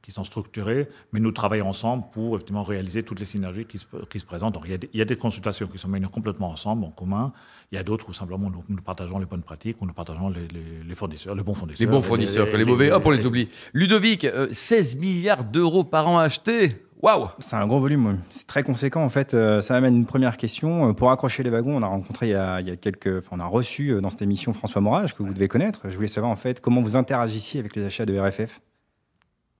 qui 0.02 0.12
sont 0.12 0.24
structurées, 0.24 0.86
mais 1.14 1.20
nous 1.20 1.32
travaillons 1.32 1.66
ensemble 1.70 2.04
pour 2.12 2.34
effectivement 2.36 2.62
réaliser 2.62 3.02
toutes 3.04 3.20
les 3.20 3.24
synergies 3.24 3.64
qui 3.64 3.78
se, 3.78 3.86
qui 4.10 4.20
se 4.20 4.26
présentent. 4.26 4.52
Donc 4.52 4.64
il 4.66 4.70
y, 4.72 4.74
a 4.74 4.76
des, 4.76 4.90
il 4.92 4.98
y 4.98 5.00
a 5.00 5.06
des 5.06 5.16
consultations 5.16 5.66
qui 5.66 5.78
sont 5.78 5.88
menées 5.88 6.06
complètement 6.08 6.50
ensemble, 6.50 6.84
en 6.84 6.90
commun. 6.90 7.32
Il 7.72 7.76
y 7.76 7.78
a 7.78 7.82
d'autres 7.82 8.10
où 8.10 8.12
simplement 8.12 8.50
nous, 8.50 8.62
nous 8.68 8.82
partageons 8.82 9.18
les 9.18 9.24
bonnes 9.24 9.40
pratiques, 9.42 9.80
où 9.80 9.86
nous 9.86 9.94
partageons 9.94 10.28
les, 10.28 10.42
les- 10.48 10.84
les 10.86 10.94
fournisseurs, 10.94 11.34
les 11.34 11.42
bons 11.42 11.54
fournisseurs. 11.54 11.86
Les 11.86 11.90
bons 11.90 12.02
fournisseurs, 12.02 12.50
que 12.52 12.56
les 12.58 12.66
mauvais, 12.66 12.90
hop, 12.92 13.02
on 13.06 13.10
les 13.12 13.24
oublie. 13.24 13.48
Ludovic, 13.72 14.24
euh, 14.26 14.48
16 14.52 14.96
milliards 14.96 15.42
d'euros 15.44 15.84
par 15.84 16.06
an 16.06 16.18
achetés 16.18 16.83
Waouh 17.04 17.28
C'est 17.38 17.56
un 17.56 17.66
gros 17.66 17.80
volume, 17.80 18.18
c'est 18.30 18.46
très 18.46 18.62
conséquent 18.62 19.04
en 19.04 19.10
fait. 19.10 19.34
Euh, 19.34 19.60
Ça 19.60 19.74
m'amène 19.74 19.94
une 19.94 20.06
première 20.06 20.38
question. 20.38 20.88
Euh, 20.88 20.92
Pour 20.94 21.10
accrocher 21.10 21.42
les 21.42 21.50
wagons, 21.50 21.76
on 21.76 21.82
a 21.82 21.86
rencontré 21.86 22.28
il 22.28 22.30
y 22.30 22.34
a, 22.34 22.60
il 22.62 22.66
y 22.66 22.70
a 22.70 22.76
quelques, 22.76 23.18
enfin, 23.18 23.36
on 23.36 23.40
a 23.40 23.44
reçu 23.46 23.90
euh, 23.90 24.00
dans 24.00 24.08
cette 24.08 24.22
émission 24.22 24.54
François 24.54 24.80
Morage 24.80 25.14
que 25.14 25.22
vous 25.22 25.34
devez 25.34 25.48
connaître. 25.48 25.82
Je 25.90 25.94
voulais 25.96 26.08
savoir 26.08 26.32
en 26.32 26.36
fait 26.36 26.60
comment 26.60 26.80
vous 26.80 26.96
interagissiez 26.96 27.60
avec 27.60 27.76
les 27.76 27.84
achats 27.84 28.06
de 28.06 28.18
RFF, 28.18 28.60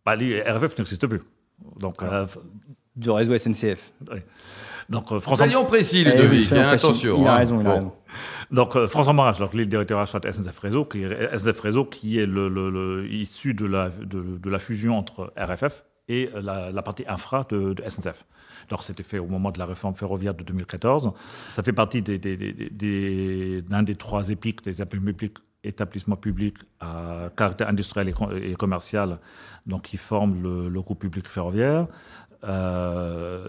Bah, 0.07 0.17
les 0.17 0.41
RFF 0.41 0.79
n'existe 0.79 1.07
plus. 1.07 1.21
Donc, 1.79 2.03
euh, 2.03 2.27
du 2.97 3.11
réseau 3.11 3.37
SNCF. 3.37 3.93
donc 4.89 5.13
euh, 5.13 5.21
François, 5.21 5.45
Soyons 5.47 5.67
précis, 5.67 6.05
soyons 6.05 6.23
hein, 6.25 6.29
précis. 6.29 6.55
attention. 6.59 7.17
Il 7.21 7.27
a 7.27 7.35
hein. 7.35 7.37
raison, 7.37 7.61
il 7.61 7.67
a 7.67 7.71
Bon. 7.71 7.77
raison. 7.77 7.93
Donc 8.53 8.77
euh, 8.77 8.87
François 8.89 9.13
Marage, 9.13 9.39
donc, 9.39 9.53
le 9.53 9.67
directeur 9.67 9.99
achat 10.01 10.19
de 10.19 10.31
SNCF 10.33 10.59
Réseau, 10.61 10.85
qui 10.87 11.03
est 11.03 11.37
SNCF 11.37 11.61
Réseau, 11.61 11.85
qui 11.85 12.19
est 12.19 12.27
le, 12.27 12.49
le- 12.49 12.71
le- 12.71 13.07
issu 13.13 13.53
de 13.53 13.67
la, 13.67 13.91
de, 13.91 14.39
de 14.39 14.51
la 14.51 14.59
fusion 14.59 14.97
entre 14.97 15.31
RFF 15.37 15.85
et 16.09 16.31
euh, 16.35 16.71
la, 16.73 16.83
partie 16.83 17.05
infra 17.09 17.47
de, 17.49 17.75
SNCF. 17.89 18.25
Donc 18.69 18.83
c'était 18.83 19.03
fait 19.03 19.19
au 19.19 19.27
moment 19.27 19.51
de 19.51 19.59
la 19.59 19.65
réforme 19.65 19.95
ferroviaire 19.95 20.35
de 20.35 20.45
2014. 20.45 21.13
Ça 21.53 21.63
fait 21.63 21.73
partie 21.73 22.03
d'un 22.03 23.83
des 23.83 23.97
trois 23.97 24.29
épiques 24.29 24.65
des 24.65 24.83
établissements 25.65 26.17
publics, 26.17 26.59
à 26.81 27.31
caractère 27.37 27.69
industriel 27.69 28.13
et 28.43 28.55
commercial, 28.55 29.19
donc 29.67 29.83
qui 29.83 29.97
forment 29.97 30.43
le, 30.43 30.69
le 30.69 30.83
groupe 30.83 31.01
public 31.01 31.27
ferroviaire. 31.29 31.87
Euh, 32.47 33.47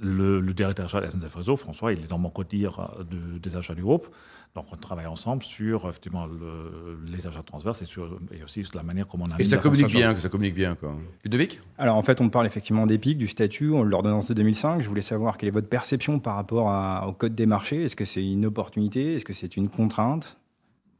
le, 0.00 0.40
le 0.40 0.52
directeur 0.54 0.86
achat 0.86 1.00
de 1.00 1.08
SNCF 1.08 1.34
Réseau, 1.34 1.56
François, 1.56 1.92
il 1.92 2.00
est 2.04 2.06
dans 2.06 2.18
mon 2.18 2.30
codir 2.30 2.90
de- 3.10 3.38
des 3.38 3.56
achats 3.56 3.74
du 3.74 3.82
groupe. 3.82 4.08
Donc 4.54 4.64
on 4.72 4.76
travaille 4.76 5.06
ensemble 5.06 5.42
sur 5.44 5.88
effectivement 5.88 6.26
le- 6.26 6.98
les 7.06 7.26
achats 7.26 7.42
transverses 7.42 7.82
et, 7.82 7.84
sur, 7.84 8.18
et 8.32 8.42
aussi 8.42 8.64
sur 8.64 8.76
la 8.76 8.82
manière 8.82 9.06
comment 9.06 9.26
on 9.28 9.34
a 9.34 9.38
Et 9.40 9.44
ça 9.44 9.58
communique 9.58 9.88
bien, 9.88 10.12
que 10.14 10.20
ça 10.20 10.28
communique 10.28 10.54
bien, 10.54 10.74
quoi. 10.74 10.94
Ludovic 11.24 11.60
Alors 11.78 11.96
en 11.96 12.02
fait, 12.02 12.20
on 12.20 12.28
parle 12.30 12.46
effectivement 12.46 12.86
d'EPIC, 12.86 13.16
du 13.18 13.28
statut, 13.28 13.68
de 13.70 13.82
l'ordonnance 13.82 14.26
de 14.28 14.34
2005. 14.34 14.80
Je 14.80 14.88
voulais 14.88 15.02
savoir 15.02 15.36
quelle 15.38 15.48
est 15.48 15.52
votre 15.52 15.68
perception 15.68 16.18
par 16.18 16.34
rapport 16.36 16.68
à- 16.70 17.06
au 17.08 17.12
code 17.12 17.34
des 17.34 17.46
marchés. 17.46 17.84
Est-ce 17.84 17.96
que 17.96 18.04
c'est 18.04 18.24
une 18.24 18.46
opportunité? 18.46 19.14
Est-ce 19.16 19.24
que 19.24 19.32
c'est 19.32 19.56
une 19.56 19.68
contrainte? 19.68 20.36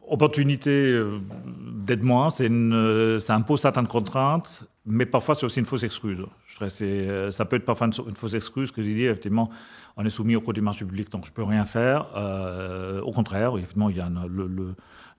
Opportunité 0.09 0.71
euh, 0.71 1.21
d'être 1.87 2.03
moins, 2.03 2.31
c'est 2.31 2.47
une, 2.47 2.73
euh, 2.75 3.21
ça 3.21 3.37
impose 3.37 3.61
certaines 3.61 3.87
contraintes, 3.87 4.65
mais 4.87 5.06
parfois 5.06 5.35
c'est 5.35 5.44
aussi 5.44 5.61
une 5.61 5.67
fausse 5.67 5.82
excuse. 5.82 6.19
Euh, 6.62 7.31
ça 7.31 7.44
peut 7.44 7.56
être 7.56 7.65
parfois 7.65 7.88
une, 7.88 8.17
fausse 8.17 8.35
excuse 8.35 8.71
que 8.71 8.82
j'ai 8.82 8.94
dit, 8.94 9.05
effectivement, 9.05 9.50
on 9.97 10.05
est 10.05 10.11
soumis 10.11 10.37
au 10.37 10.41
code 10.41 10.55
du 10.55 10.61
marché 10.61 10.85
public, 10.85 11.11
donc 11.11 11.27
je 11.27 11.32
peux 11.32 11.43
rien 11.43 11.65
faire. 11.65 12.06
Euh, 12.17 13.00
au 13.03 13.12
contraire, 13.12 13.56
effectivement, 13.56 13.91
il 13.91 13.97
y 13.97 14.00
a 14.00 14.11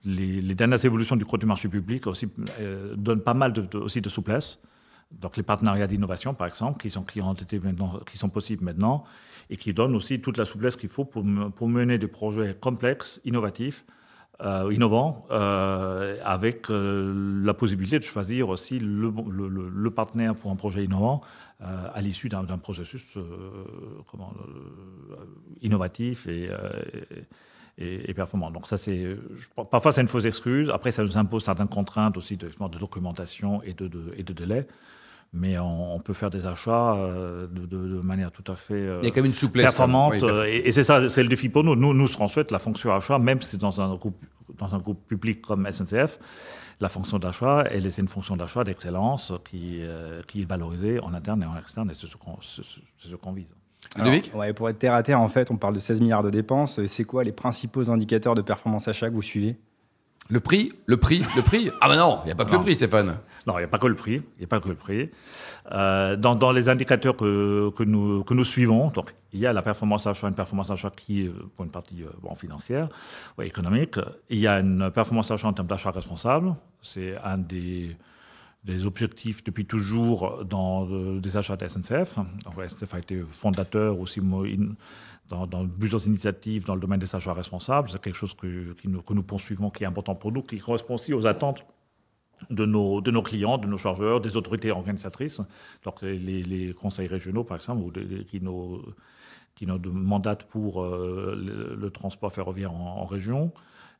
les, 0.04 0.54
dernières 0.54 0.84
évolutions 0.84 1.16
du 1.16 1.24
code 1.24 1.40
du 1.40 1.46
marché 1.46 1.68
public 1.68 2.04
euh, 2.60 2.94
donnent 2.96 3.22
pas 3.22 3.34
mal 3.34 3.52
de, 3.52 3.78
aussi 3.78 4.00
de 4.00 4.08
souplesse. 4.08 4.58
Donc 5.12 5.36
les 5.36 5.42
partenariats 5.42 5.86
d'innovation, 5.86 6.34
par 6.34 6.46
exemple, 6.46 6.80
qui 6.80 6.90
sont, 6.90 7.04
possibles 8.28 8.64
maintenant, 8.64 9.04
et 9.50 9.56
qui 9.58 9.74
donnent 9.74 9.94
aussi 9.94 10.20
toute 10.20 10.38
la 10.38 10.46
souplesse 10.46 10.76
qu'il 10.76 10.88
faut 10.88 11.04
pour 11.04 11.68
mener 11.68 11.98
des 11.98 12.08
projets 12.08 12.56
complexes, 12.58 13.20
innovatifs, 13.24 13.84
euh, 14.42 14.72
innovants, 14.72 15.24
euh, 15.30 16.16
avec 16.24 16.68
euh, 16.68 17.42
la 17.44 17.54
possibilité 17.54 17.98
de 17.98 18.04
choisir 18.04 18.48
aussi 18.48 18.80
le, 18.80 19.90
partenaire 19.90 20.34
pour 20.34 20.50
un 20.50 20.56
projet 20.56 20.84
innovant 20.84 21.20
à 21.60 22.00
l'issue 22.00 22.28
d'un 22.28 22.44
processus 22.58 23.16
innovatif 25.60 26.26
et, 26.26 28.14
performant. 28.14 28.50
Donc 28.50 28.66
ça, 28.66 28.76
c'est 28.76 29.16
parfois 29.70 29.92
c'est 29.92 30.00
une 30.00 30.08
fausse 30.08 30.24
excuse. 30.24 30.70
Après, 30.70 30.90
ça 30.90 31.04
nous 31.04 31.16
impose 31.16 31.44
certaines 31.44 31.68
contraintes 31.68 32.16
aussi 32.16 32.36
de, 32.36 32.48
de 32.48 32.78
documentation 32.78 33.62
et 33.62 33.74
de, 33.74 33.86
de- 33.86 34.12
et 34.16 34.24
de 34.24 34.32
délai. 34.32 34.66
Mais 35.34 35.58
on, 35.60 35.94
on 35.94 35.98
peut 35.98 36.12
faire 36.12 36.28
des 36.28 36.46
achats 36.46 36.94
euh, 36.94 37.46
de, 37.46 37.64
de- 37.64 37.88
de 37.96 38.00
manière 38.02 38.30
tout 38.30 38.44
à 38.52 38.54
fait 38.54 38.74
euh, 38.74 38.98
Il 39.02 39.06
y 39.06 39.08
a 39.08 39.10
quand 39.10 39.22
même 39.22 39.30
une 39.30 39.34
souplesse. 39.34 39.64
performante. 39.64 40.12
Oui, 40.12 40.18
euh, 40.22 40.44
et 40.46 40.68
et 40.68 40.72
c'est 40.72 40.82
ça, 40.82 41.08
c'est 41.08 41.22
le 41.22 41.28
défi 41.30 41.48
pour 41.48 41.64
nous. 41.64 41.74
Nous, 41.74 41.94
nous, 41.94 42.06
ce 42.06 42.16
qu'on 42.18 42.28
souhaite, 42.28 42.50
la 42.50 42.58
fonction 42.58 42.94
achat, 42.94 43.18
même 43.18 43.40
si 43.40 43.50
c'est 43.50 43.56
dans 43.60 43.80
un 43.80 43.94
groupe, 43.94 44.22
dans 44.58 44.74
un 44.74 44.78
groupe 44.78 45.06
public 45.08 45.40
comme 45.40 45.66
SNCF, 45.70 46.18
la 46.80 46.88
fonction 46.90 47.18
d'achat, 47.18 47.64
elle 47.70 47.86
est 47.86 47.96
une 47.96 48.08
fonction 48.08 48.36
d'achat 48.36 48.62
d'excellence 48.64 49.32
qui, 49.48 49.78
euh, 49.80 50.20
qui 50.28 50.42
est 50.42 50.44
valorisée 50.44 51.00
en 51.00 51.14
interne 51.14 51.42
et 51.42 51.46
en 51.46 51.56
externe, 51.56 51.90
et 51.90 51.94
c'est 51.94 52.08
ce 52.08 52.16
qu'on 52.16 52.36
ce- 52.40 53.16
qu'on 53.16 53.32
vise. 53.32 53.54
Ludovic 53.96 54.28
Alors, 54.28 54.40
ouais, 54.40 54.52
Pour 54.52 54.68
être 54.68 54.78
terre 54.78 54.94
à 54.94 55.02
terre, 55.02 55.20
en 55.20 55.28
fait, 55.28 55.50
on 55.50 55.56
parle 55.56 55.74
de 55.74 55.80
16 55.80 56.00
milliards 56.02 56.22
de 56.22 56.30
dépenses. 56.30 56.84
C'est 56.86 57.04
quoi 57.04 57.24
les 57.24 57.32
principaux 57.32 57.90
indicateurs 57.90 58.34
de 58.34 58.42
performance 58.42 58.86
achat 58.86 59.08
que 59.08 59.14
vous 59.14 59.22
suivez? 59.22 59.56
Le 60.30 60.40
prix 60.40 60.72
Le 60.86 60.96
prix 60.96 61.24
Le 61.36 61.42
prix 61.42 61.70
Ah 61.80 61.88
bah 61.88 61.96
non, 61.96 62.20
il 62.22 62.26
n'y 62.26 62.32
a 62.32 62.34
pas 62.34 62.44
que 62.44 62.52
le 62.52 62.60
prix, 62.60 62.74
Stéphane. 62.74 63.18
Non, 63.46 63.54
il 63.54 63.58
n'y 63.58 63.64
a 63.64 63.68
pas 63.68 63.78
que 63.78 63.86
le 63.86 63.94
prix. 63.94 64.22
Il 64.38 64.44
a 64.44 64.46
pas 64.46 64.60
que 64.60 64.68
le 64.68 64.74
prix. 64.74 65.10
Euh, 65.70 66.16
dans, 66.16 66.34
dans 66.34 66.52
les 66.52 66.68
indicateurs 66.68 67.16
que, 67.16 67.70
que, 67.76 67.82
nous, 67.82 68.24
que 68.24 68.34
nous 68.34 68.44
suivons, 68.44 68.88
donc, 68.88 69.14
il 69.32 69.40
y 69.40 69.46
a 69.46 69.52
la 69.52 69.62
performance 69.62 70.06
achat, 70.06 70.28
une 70.28 70.34
performance 70.34 70.70
achat 70.70 70.90
qui 70.90 71.22
est 71.22 71.28
euh, 71.28 71.50
pour 71.54 71.64
une 71.64 71.70
partie 71.70 72.02
euh, 72.02 72.10
bon, 72.20 72.34
financière, 72.34 72.88
ouais, 73.38 73.46
économique. 73.46 73.96
Il 74.28 74.38
y 74.38 74.46
a 74.46 74.58
une 74.58 74.90
performance 74.90 75.30
achat 75.30 75.48
en 75.48 75.52
termes 75.52 75.68
d'achat 75.68 75.90
responsable. 75.90 76.54
C'est 76.80 77.16
un 77.24 77.38
des, 77.38 77.96
des 78.64 78.86
objectifs 78.86 79.42
depuis 79.42 79.66
toujours 79.66 80.44
dans 80.44 80.88
euh, 80.88 81.20
des 81.20 81.36
achats 81.36 81.56
de 81.56 81.66
SNCF. 81.66 82.18
SNCF 82.68 82.94
a 82.94 82.98
été 82.98 83.20
fondateur 83.22 83.98
aussi 83.98 84.20
dans, 85.28 85.66
plusieurs 85.66 86.06
initiatives 86.06 86.64
dans 86.64 86.74
le 86.74 86.80
domaine 86.80 87.00
des 87.00 87.14
achats 87.14 87.32
responsables. 87.32 87.90
C'est 87.90 88.00
quelque 88.00 88.16
chose 88.16 88.34
que, 88.34 88.74
que 88.74 89.14
nous 89.14 89.22
poursuivons, 89.22 89.70
qui 89.70 89.82
est 89.84 89.86
important 89.86 90.14
pour 90.14 90.30
nous, 90.30 90.42
qui 90.42 90.58
correspond 90.58 90.94
aussi 90.94 91.12
aux 91.12 91.26
attentes 91.26 91.64
de 92.50 92.66
nos, 92.66 93.00
de 93.00 93.10
nos 93.10 93.22
clients, 93.22 93.58
de 93.58 93.66
nos 93.66 93.78
chargeurs, 93.78 94.20
des 94.20 94.36
autorités 94.36 94.70
organisatrices, 94.70 95.40
donc 95.84 96.02
les, 96.02 96.74
conseils 96.74 97.06
régionaux 97.06 97.44
par 97.44 97.56
exemple, 97.56 98.00
qui, 98.26 98.40
nous, 98.40 98.82
qui 99.54 99.66
nous 99.66 99.78
mandatent 99.92 100.44
pour 100.44 100.82
euh, 100.82 101.76
le, 101.78 101.90
transport 101.90 102.32
ferroviaire 102.32 102.72
en, 102.72 103.04
région. 103.04 103.52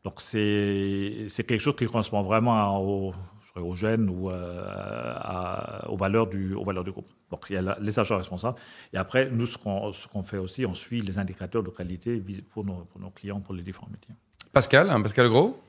Donc 0.04 0.20
c'est 0.20 1.26
c'est 1.28 1.44
quelque 1.44 1.60
chose 1.60 1.76
qui 1.76 1.86
correspond 1.86 2.22
vraiment 2.22 2.54
à- 2.56 2.78
au, 2.78 3.14
ou 3.56 4.30
euh, 4.30 5.14
à- 5.16 5.88
aux, 5.90 5.96
valeurs 5.96 6.26
du, 6.26 6.54
aux 6.54 6.64
valeurs 6.64 6.84
du 6.84 6.90
groupe. 6.90 7.08
Donc 7.30 7.46
il 7.50 7.54
y 7.54 7.56
a 7.56 7.62
la- 7.62 7.78
les 7.80 7.98
agents 7.98 8.16
responsables. 8.16 8.56
Et 8.92 8.96
après, 8.96 9.28
nous, 9.30 9.46
ce 9.46 9.58
qu'on 9.58 9.92
ce 9.92 10.06
qu'on 10.08 10.22
fait 10.22 10.38
aussi, 10.38 10.64
on 10.66 10.74
suit 10.74 11.00
les 11.02 11.18
indicateurs 11.18 11.62
de 11.62 11.70
qualité 11.70 12.22
pour 12.50 12.64
nos, 12.64 12.84
pour 12.90 13.00
nos 13.00 13.10
clients, 13.10 13.40
pour 13.40 13.54
les 13.54 13.62
différents 13.62 13.88
métiers. 13.90 14.14
Pascal, 14.52 14.90
hein, 14.90 15.00
Pascal 15.02 15.28
Gros? 15.28 15.60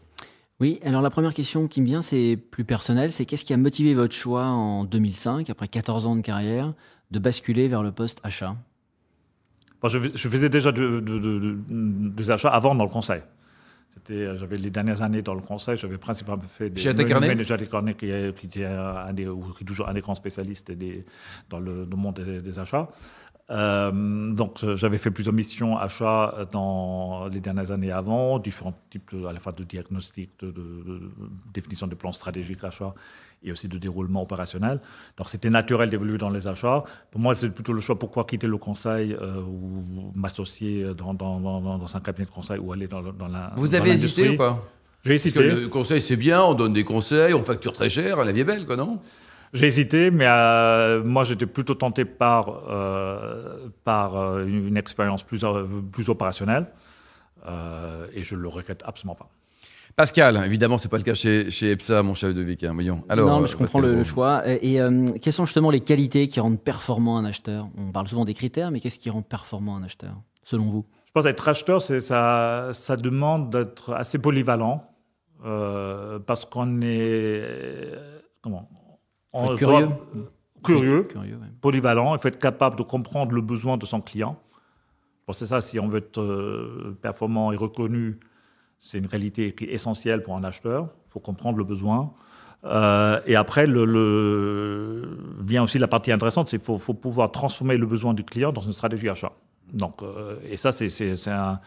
Oui, 0.59 0.79
alors 0.83 1.01
la 1.01 1.09
première 1.09 1.33
question 1.33 1.67
qui 1.67 1.81
me 1.81 1.85
vient, 1.85 2.01
c'est 2.01 2.37
plus 2.37 2.63
personnel, 2.63 3.11
c'est 3.11 3.25
qu'est-ce 3.25 3.43
qui 3.43 3.53
a 3.53 3.57
motivé 3.57 3.93
votre 3.95 4.13
choix 4.15 4.45
en 4.45 4.85
2005, 4.85 5.49
après 5.49 5.67
14 5.67 6.07
ans 6.07 6.15
de 6.15 6.21
carrière, 6.21 6.73
de 7.11 7.19
basculer 7.19 7.67
vers 7.67 7.83
le 7.83 7.91
poste 7.91 8.19
achat? 8.23 8.55
Bon, 9.81 9.89
je, 9.89 9.97
je 10.13 10.29
faisais 10.29 10.49
déjà 10.49 10.71
de- 10.71 10.99
de- 11.01 11.19
de- 11.19 11.39
de- 11.39 11.57
des 12.09 12.31
achats 12.31 12.49
avant 12.49 12.75
dans 12.75 12.85
le 12.85 12.89
conseil. 12.89 13.21
C'était, 13.93 14.35
j'avais 14.35 14.57
les 14.57 14.71
dernières 14.71 15.01
années 15.03 15.21
dans 15.21 15.35
le 15.35 15.41
conseil, 15.41 15.77
j'avais 15.77 15.99
principalement 15.99 16.41
fait 16.43 16.69
des 16.71 16.81
Até 17.53 17.67
Carnet 17.67 17.93
qui, 17.93 18.09
est- 18.09 18.35
qui 18.35 18.47
était 18.47 18.65
un 18.65 19.13
des, 19.13 19.27
ou 19.27 19.39
qui 19.55 19.63
est 19.63 19.67
toujours 19.67 19.87
un 19.87 19.93
des 19.93 20.01
grands 20.01 20.15
spécialistes 20.15 20.71
des, 20.71 21.05
dans 21.49 21.59
le, 21.59 21.85
le 21.85 21.95
monde 21.95 22.15
des, 22.15 22.41
des 22.41 22.57
achats. 22.59 22.89
Euh, 23.49 24.31
donc 24.33 24.63
euh, 24.63 24.75
j'avais 24.77 24.97
fait 24.97 25.11
plusieurs 25.11 25.35
missions 25.35 25.77
achats 25.77 26.47
dans 26.51 27.27
les 27.27 27.41
dernières 27.41 27.71
années 27.71 27.91
avant, 27.91 28.39
différents 28.39 28.73
types 28.89 29.13
de- 29.13 29.25
à 29.25 29.33
la 29.33 29.39
fois 29.39 29.51
de 29.51 29.63
diagnostic, 29.63 30.31
de, 30.39 30.47
de- 30.49 30.61
de 30.61 31.11
définition 31.53 31.85
de 31.87 31.95
plans 31.95 32.13
stratégiques 32.13 32.63
achats 32.63 32.93
et 33.43 33.51
aussi 33.51 33.67
de 33.67 33.77
déroulement 33.77 34.21
opérationnel. 34.21 34.79
Donc 35.17 35.29
c'était 35.29 35.49
naturel 35.49 35.89
d'évoluer 35.89 36.17
dans 36.17 36.29
les 36.29 36.47
achats. 36.47 36.83
Pour 37.11 37.21
moi, 37.21 37.35
c'est 37.35 37.49
plutôt 37.49 37.73
le 37.73 37.81
choix 37.81 37.97
pourquoi 37.97 38.23
quitter 38.23 38.47
le 38.47 38.57
conseil 38.57 39.13
euh, 39.13 39.41
ou 39.41 40.11
m'associer 40.15 40.93
dans, 40.97 41.13
dans, 41.13 41.39
dans, 41.39 41.77
dans 41.77 41.97
un 41.97 41.99
cabinet 41.99 42.25
de 42.25 42.31
conseil 42.31 42.59
ou 42.59 42.71
aller 42.73 42.87
dans, 42.87 43.01
la. 43.01 43.53
Vous 43.55 43.75
avez 43.75 43.91
hésité 43.91 44.29
ou 44.29 44.37
pas? 44.37 44.63
J'ai 45.05 45.15
Parce 45.15 45.23
que 45.33 45.39
hésité. 45.39 45.61
le 45.63 45.67
conseil, 45.67 45.99
c'est 45.99 46.15
bien, 46.15 46.41
on 46.43 46.53
donne 46.53 46.71
des 46.71 46.85
conseils, 46.85 47.33
on 47.33 47.43
facture 47.43 47.73
très 47.73 47.89
cher, 47.89 48.23
la 48.23 48.31
vie 48.31 48.39
est 48.39 48.45
belle, 48.45 48.65
quoi, 48.65 48.77
non? 48.77 48.99
J'ai 49.51 49.67
hésité, 49.67 50.09
mais 50.09 50.25
euh, 50.27 51.03
moi 51.03 51.23
j'étais 51.25 51.45
plutôt 51.45 51.75
tenté 51.75 52.05
par, 52.05 52.63
euh, 52.69 53.67
par 53.83 54.17
euh, 54.17 54.45
une, 54.47 54.69
une 54.69 54.77
expérience 54.77 55.21
plus, 55.21 55.43
euh, 55.43 55.65
plus 55.91 56.09
opérationnelle 56.09 56.65
euh, 57.45 58.07
et 58.13 58.23
je 58.23 58.35
le 58.35 58.47
regrette 58.47 58.81
absolument 58.83 59.13
pas. 59.15 59.29
Pascal, 59.95 60.37
évidemment, 60.45 60.77
c'est 60.79 60.89
pas 60.89 60.97
le 60.97 61.03
cas 61.03 61.13
chez, 61.13 61.51
chez 61.51 61.71
EPSA, 61.71 62.01
mon 62.01 62.15
chef 62.15 62.33
de 62.33 62.41
Vic. 62.41 62.63
hein, 62.63 62.73
voyons. 62.73 63.03
Alors, 63.09 63.29
non, 63.29 63.41
mais 63.41 63.47
je 63.47 63.55
comprends 63.55 63.79
le, 63.79 64.03
choix. 64.03 64.41
Et, 64.49 64.73
et, 64.73 64.81
euh, 64.81 65.11
quelles 65.21 65.33
sont 65.33 65.45
justement 65.45 65.69
les 65.69 65.81
qualités 65.81 66.27
qui 66.27 66.39
rendent 66.39 66.59
performant 66.59 67.17
un 67.17 67.25
acheteur? 67.25 67.67
On 67.77 67.91
parle 67.91 68.07
souvent 68.07 68.25
des 68.25 68.33
critères, 68.33 68.71
mais 68.71 68.79
qu'est-ce 68.79 68.97
qui 68.97 69.11
rend 69.11 69.21
performant 69.21 69.75
un 69.75 69.83
acheteur, 69.83 70.15
selon 70.43 70.69
vous? 70.69 70.85
Je 71.05 71.11
pense 71.13 71.25
être 71.27 71.47
acheteur, 71.47 71.79
c'est 71.79 71.99
ça, 72.01 72.69
ça 72.73 72.95
demande 72.95 73.51
d'être 73.51 73.93
assez 73.93 74.17
polyvalent 74.17 74.83
euh, 75.45 76.17
parce 76.17 76.45
qu'on 76.45 76.81
est 76.81 77.91
comment? 78.41 78.67
Faut 79.31 79.37
on 79.37 79.51
être 79.51 79.57
curieux. 79.57 79.85
doit- 79.85 79.99
curieux, 80.63 81.03
Curieux, 81.03 81.35
ouais. 81.35 81.47
polyvalent. 81.61 82.15
Il 82.15 82.19
faut 82.19 82.29
être 82.29 82.39
capable 82.39 82.77
de 82.77 82.83
comprendre 82.83 83.33
le 83.33 83.41
besoin 83.41 83.77
de 83.77 83.85
son 83.85 84.01
client. 84.01 84.39
C'est 85.33 85.45
ça, 85.45 85.61
si 85.61 85.79
on 85.79 85.87
veut 85.87 85.99
être 85.99 86.19
euh, 86.21 86.97
performant 87.01 87.51
et 87.51 87.57
reconnu, 87.57 88.19
c'est 88.85 88.97
une 88.97 89.07
réalité 89.07 89.53
qui 89.55 89.63
est 89.63 89.73
essentielle 89.73 90.21
pour 90.23 90.35
un 90.35 90.43
acheteur. 90.43 90.89
Faut 91.09 91.21
comprendre 91.21 91.57
le 91.57 91.63
besoin. 91.63 92.11
Euh, 92.65 93.19
et 93.25 93.35
après, 93.35 93.65
le, 93.65 93.85
le- 93.85 95.17
vient 95.39 95.63
aussi 95.63 95.79
la 95.79 95.87
partie 95.87 96.11
intéressante, 96.11 96.49
c'est 96.49 96.57
qu'il 96.57 96.65
faut, 96.65 96.77
faut 96.77 96.93
pouvoir 96.93 97.31
transformer 97.31 97.77
le 97.77 97.85
besoin 97.85 98.13
du 98.13 98.23
client 98.23 98.51
dans 98.51 98.61
une 98.61 98.73
stratégie 98.73 99.07
achat. 99.09 99.31
Donc, 99.73 100.03
euh, 100.03 100.35
et 100.51 100.57
ça, 100.57 100.71
c'est 100.71 100.87
un... 101.27 101.59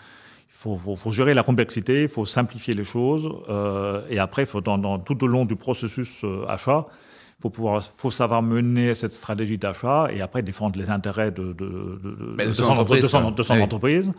Il 0.48 0.58
faut, 0.58 0.76
faut- 0.96 1.12
gérer 1.12 1.34
la 1.34 1.42
complexité, 1.42 2.02
il 2.02 2.08
faut 2.08 2.24
simplifier 2.26 2.74
les 2.74 2.84
choses. 2.84 3.30
euh, 3.48 4.02
et 4.08 4.18
après, 4.18 4.44
faut 4.46 4.60
dans, 4.62 4.78
dans- 4.78 4.98
tout 4.98 5.22
au 5.24 5.26
long 5.26 5.44
du 5.44 5.56
processus 5.56 6.22
euh, 6.24 6.44
achat, 6.48 6.86
faut, 7.46 7.50
pouvoir, 7.50 7.82
faut 7.96 8.10
savoir 8.10 8.42
mener 8.42 8.94
cette 8.94 9.12
stratégie 9.12 9.58
d'achat 9.58 10.08
et 10.12 10.20
après 10.20 10.42
défendre 10.42 10.78
les 10.78 10.90
intérêts 10.90 11.30
de, 11.30 11.52
de, 11.52 11.52
de- 11.52 12.10
de- 12.20 12.34
Mais 12.36 12.44
de 12.44 12.48
de 12.50 12.54
son 12.54 12.72
entreprise, 12.72 13.02
de 13.02 13.08
son- 13.08 13.22
quoi. 13.22 13.30
de 13.30 13.42
son 13.42 13.54
Oui. 13.54 13.62
entreprise, 13.62 14.12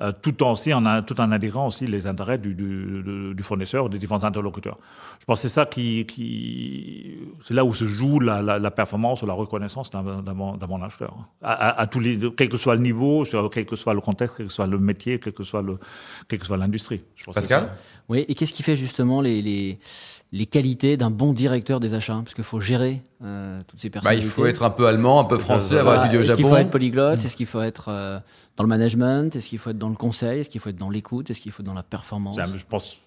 euh, 0.00 0.10
tout 0.22 0.42
en 0.42 0.52
aussi 0.52 0.72
en, 0.72 0.84
a- 0.86 1.02
tout 1.02 1.20
en 1.20 1.30
adhérant 1.32 1.66
aussi 1.68 1.86
les 1.86 2.06
intérêts 2.06 2.38
du, 2.38 2.54
du, 2.54 3.02
du- 3.34 3.42
fournisseur, 3.42 3.88
des 3.88 3.98
différents 3.98 4.24
interlocuteurs. 4.24 4.78
Je 5.20 5.24
pense 5.26 5.38
que 5.42 5.48
c'est 5.48 5.54
ça 5.54 5.66
qui, 5.66 6.06
qui 6.06 7.18
c'est 7.44 7.54
là 7.54 7.64
où 7.64 7.74
se 7.74 7.86
joue 7.86 8.18
la, 8.18 8.40
la, 8.42 8.58
la 8.58 8.70
performance 8.70 9.22
ou 9.22 9.26
la 9.26 9.34
reconnaissance 9.34 9.90
d'un 9.90 10.02
d'un 10.22 10.34
bon, 10.34 10.56
d'un 10.56 10.66
bon 10.66 10.82
acheteur. 10.82 11.14
À, 11.42 11.52
à- 11.52 11.80
à 11.82 11.86
tous 11.86 12.00
les, 12.00 12.18
quel 12.36 12.48
que 12.48 12.56
soit 12.56 12.74
le 12.74 12.80
niveau, 12.80 13.24
quel 13.52 13.66
que 13.66 13.76
soit 13.76 13.94
le 13.94 14.00
contexte, 14.00 14.36
quel 14.38 14.46
que 14.46 14.52
soit 14.52 14.66
le 14.66 14.78
métier, 14.78 15.18
quel 15.20 15.32
que 15.34 15.44
soit 15.44 15.62
le, 15.62 15.78
quel 16.28 16.38
que 16.38 16.46
soit 16.46 16.56
l'industrie. 16.56 17.02
Pascal 17.34 17.60
ça. 17.64 17.76
Oui, 18.08 18.24
et 18.28 18.34
qu'est-ce 18.34 18.52
qui 18.54 18.62
fait 18.62 18.76
justement 18.76 19.20
les, 19.20 19.42
les, 19.42 19.78
les 20.32 20.46
qualités 20.46 20.96
d'un 20.96 21.10
bon 21.10 21.32
directeur 21.34 21.78
des 21.78 21.92
achats 21.94 22.14
Parce 22.24 22.32
qu'il 22.34 22.44
faut 22.44 22.58
gérer 22.60 23.02
euh, 23.22 23.60
toutes 23.68 23.80
ces 23.80 23.88
bah, 23.90 23.94
personnalités. 23.94 24.26
Il 24.26 24.30
faut 24.30 24.46
être 24.46 24.62
un 24.62 24.70
peu 24.70 24.86
allemand, 24.86 25.20
un 25.20 25.24
peu 25.24 25.36
français, 25.38 25.78
avoir 25.78 25.96
étudié 26.00 26.18
au 26.18 26.22
Est-ce 26.22 26.34
qu'il 26.34 26.44
Japon. 26.44 26.56
faut 26.56 26.60
être 26.60 26.70
polyglotte? 26.70 27.24
Est-ce 27.24 27.36
qu'il 27.36 27.46
faut 27.46 27.60
être 27.60 27.88
euh, 27.88 28.18
dans 28.56 28.64
le 28.64 28.68
management? 28.68 29.36
Est-ce 29.36 29.48
qu'il 29.48 29.58
faut 29.58 29.70
être 29.70 29.78
dans 29.78 29.90
le 29.90 29.94
conseil? 29.96 30.40
Est-ce 30.40 30.48
qu'il 30.48 30.60
faut 30.60 30.70
être 30.70 30.76
dans 30.78 30.90
l'écoute? 30.90 31.30
Est-ce 31.30 31.40
qu'il 31.40 31.52
faut 31.52 31.62
être 31.62 31.66
dans 31.66 31.74
la 31.74 31.82
performance? 31.82 32.38
Je 32.56 32.64
pense, 32.66 33.00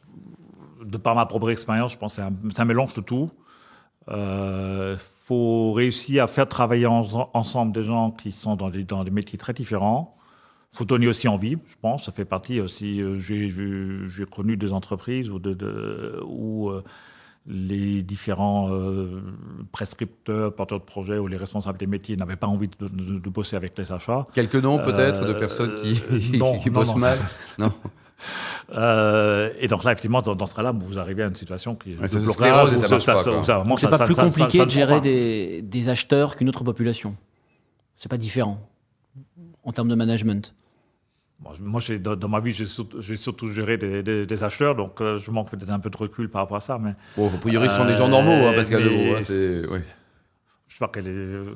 de 0.86 0.98
par 0.98 1.16
ma 1.16 1.26
propre 1.26 1.50
expérience, 1.50 1.94
je 1.94 1.98
pense 1.98 2.18
que 2.18 2.22
c'est 2.54 2.60
un, 2.62 2.66
mélange 2.66 2.94
de 2.94 3.02
tout. 3.02 3.32
Il 4.08 4.98
faut 5.00 5.74
réussir 5.74 6.24
à 6.24 6.28
faire 6.28 6.48
travailler 6.48 6.86
en- 6.86 7.30
ensemble 7.34 7.72
des 7.72 7.84
gens 7.84 8.12
qui 8.12 8.32
sont 8.32 8.56
dans 8.56 8.70
des, 8.70 8.84
dans 8.84 9.04
des 9.04 9.10
métiers 9.10 9.40
très 9.40 9.54
différents. 9.54 10.16
Il 10.74 10.78
faut 10.78 10.86
donner 10.86 11.08
aussi 11.08 11.28
envie, 11.28 11.58
je 11.68 11.76
pense. 11.82 12.06
Ça 12.06 12.12
fait 12.12 12.26
partie 12.26 12.60
aussi. 12.60 13.02
euh, 13.02 13.18
J'ai 13.18 14.26
connu 14.26 14.58
des 14.58 14.74
entreprises 14.74 15.30
où, 15.32 15.40
de, 15.40 15.54
de- 15.54 16.22
où 16.28 16.70
euh, 16.70 16.84
les 17.48 18.02
différents 18.02 18.70
euh, 18.72 19.22
prescripteurs, 19.72 20.54
porteurs 20.56 20.80
de 20.80 20.86
projets 20.86 21.18
ou 21.20 21.28
les 21.28 21.38
responsables 21.38 21.78
des 21.78 21.86
métiers 21.86 22.18
n'avaient 22.18 22.36
pas 22.36 22.48
envie 22.48 22.70
de, 22.80 22.88
de- 22.88 23.20
de 23.20 23.30
bosser 23.30 23.56
avec 23.56 23.78
les 23.78 23.92
achats. 23.92 24.26
Quelques 24.34 24.56
noms 24.56 24.80
peut-être 24.80 25.26
de 25.26 25.34
Euh, 25.34 25.40
personnes 25.40 25.76
qui, 25.76 26.02
non, 26.40 26.58
qui 26.58 26.70
non, 26.72 26.74
bossent 26.80 26.88
non. 26.90 26.98
mal 26.98 27.20
Non. 27.60 27.72
Euh, 28.74 29.52
et 29.60 29.68
donc 29.68 29.84
là, 29.84 29.92
effectivement, 29.92 30.22
dans, 30.22 30.34
dans 30.36 30.46
ce 30.48 30.56
cas-là, 30.56 30.72
vous 30.72 30.98
arrivez 30.98 31.22
à 31.24 31.28
une 31.28 31.36
situation 31.36 31.76
qui 31.76 31.94
est 31.94 31.98
Ouais, 32.00 32.08
c'est 32.08 32.18
blocage, 32.20 32.36
pas, 32.52 32.68
ça- 33.92 33.98
pas 34.00 34.06
plus 34.06 34.16
ça- 34.16 34.24
compliqué 34.24 34.58
ça 34.58 34.66
de 34.66 34.72
gérer 34.72 35.02
des, 35.02 35.62
des 35.62 35.90
acheteurs 35.90 36.36
qu'une 36.36 36.50
autre 36.50 36.64
population. 36.64 37.16
C'est 37.98 38.10
pas 38.10 38.18
différent 38.18 38.60
en 39.64 39.72
termes 39.72 39.88
de 39.90 39.96
management. 39.96 40.56
Moi, 41.60 41.80
dans, 42.00 42.16
dans 42.16 42.28
ma 42.28 42.40
vie, 42.40 42.54
j'ai 42.54 42.66
surtout, 43.18 43.48
géré 43.52 43.78
des, 43.78 44.02
des- 44.04 44.26
des 44.26 44.44
acheteurs, 44.44 44.76
donc 44.76 45.00
euh, 45.02 45.18
je 45.18 45.30
manque 45.32 45.50
peut-être 45.52 45.70
un 45.70 45.80
peu 45.80 45.90
de 45.90 45.98
recul 45.98 46.30
par 46.30 46.42
rapport 46.42 46.58
à 46.58 46.62
ça, 46.62 46.78
mais 46.82 46.94
Bon, 47.16 47.28
a 47.34 47.38
priori, 47.38 47.70
ce 47.70 47.76
sont 47.76 47.86
des 47.86 47.94
gens 47.96 48.08
Euh, 48.08 48.10
normaux, 48.10 48.48
hein, 48.48 48.54
Pascal 48.56 48.84
mais 48.84 49.12
hein, 49.12 49.14
ouais. 49.16 49.24
je 49.24 50.74
sais 50.74 50.80
pas 50.80 50.88
quelle 50.94 51.08
est, 51.08 51.12
euh, 51.12 51.54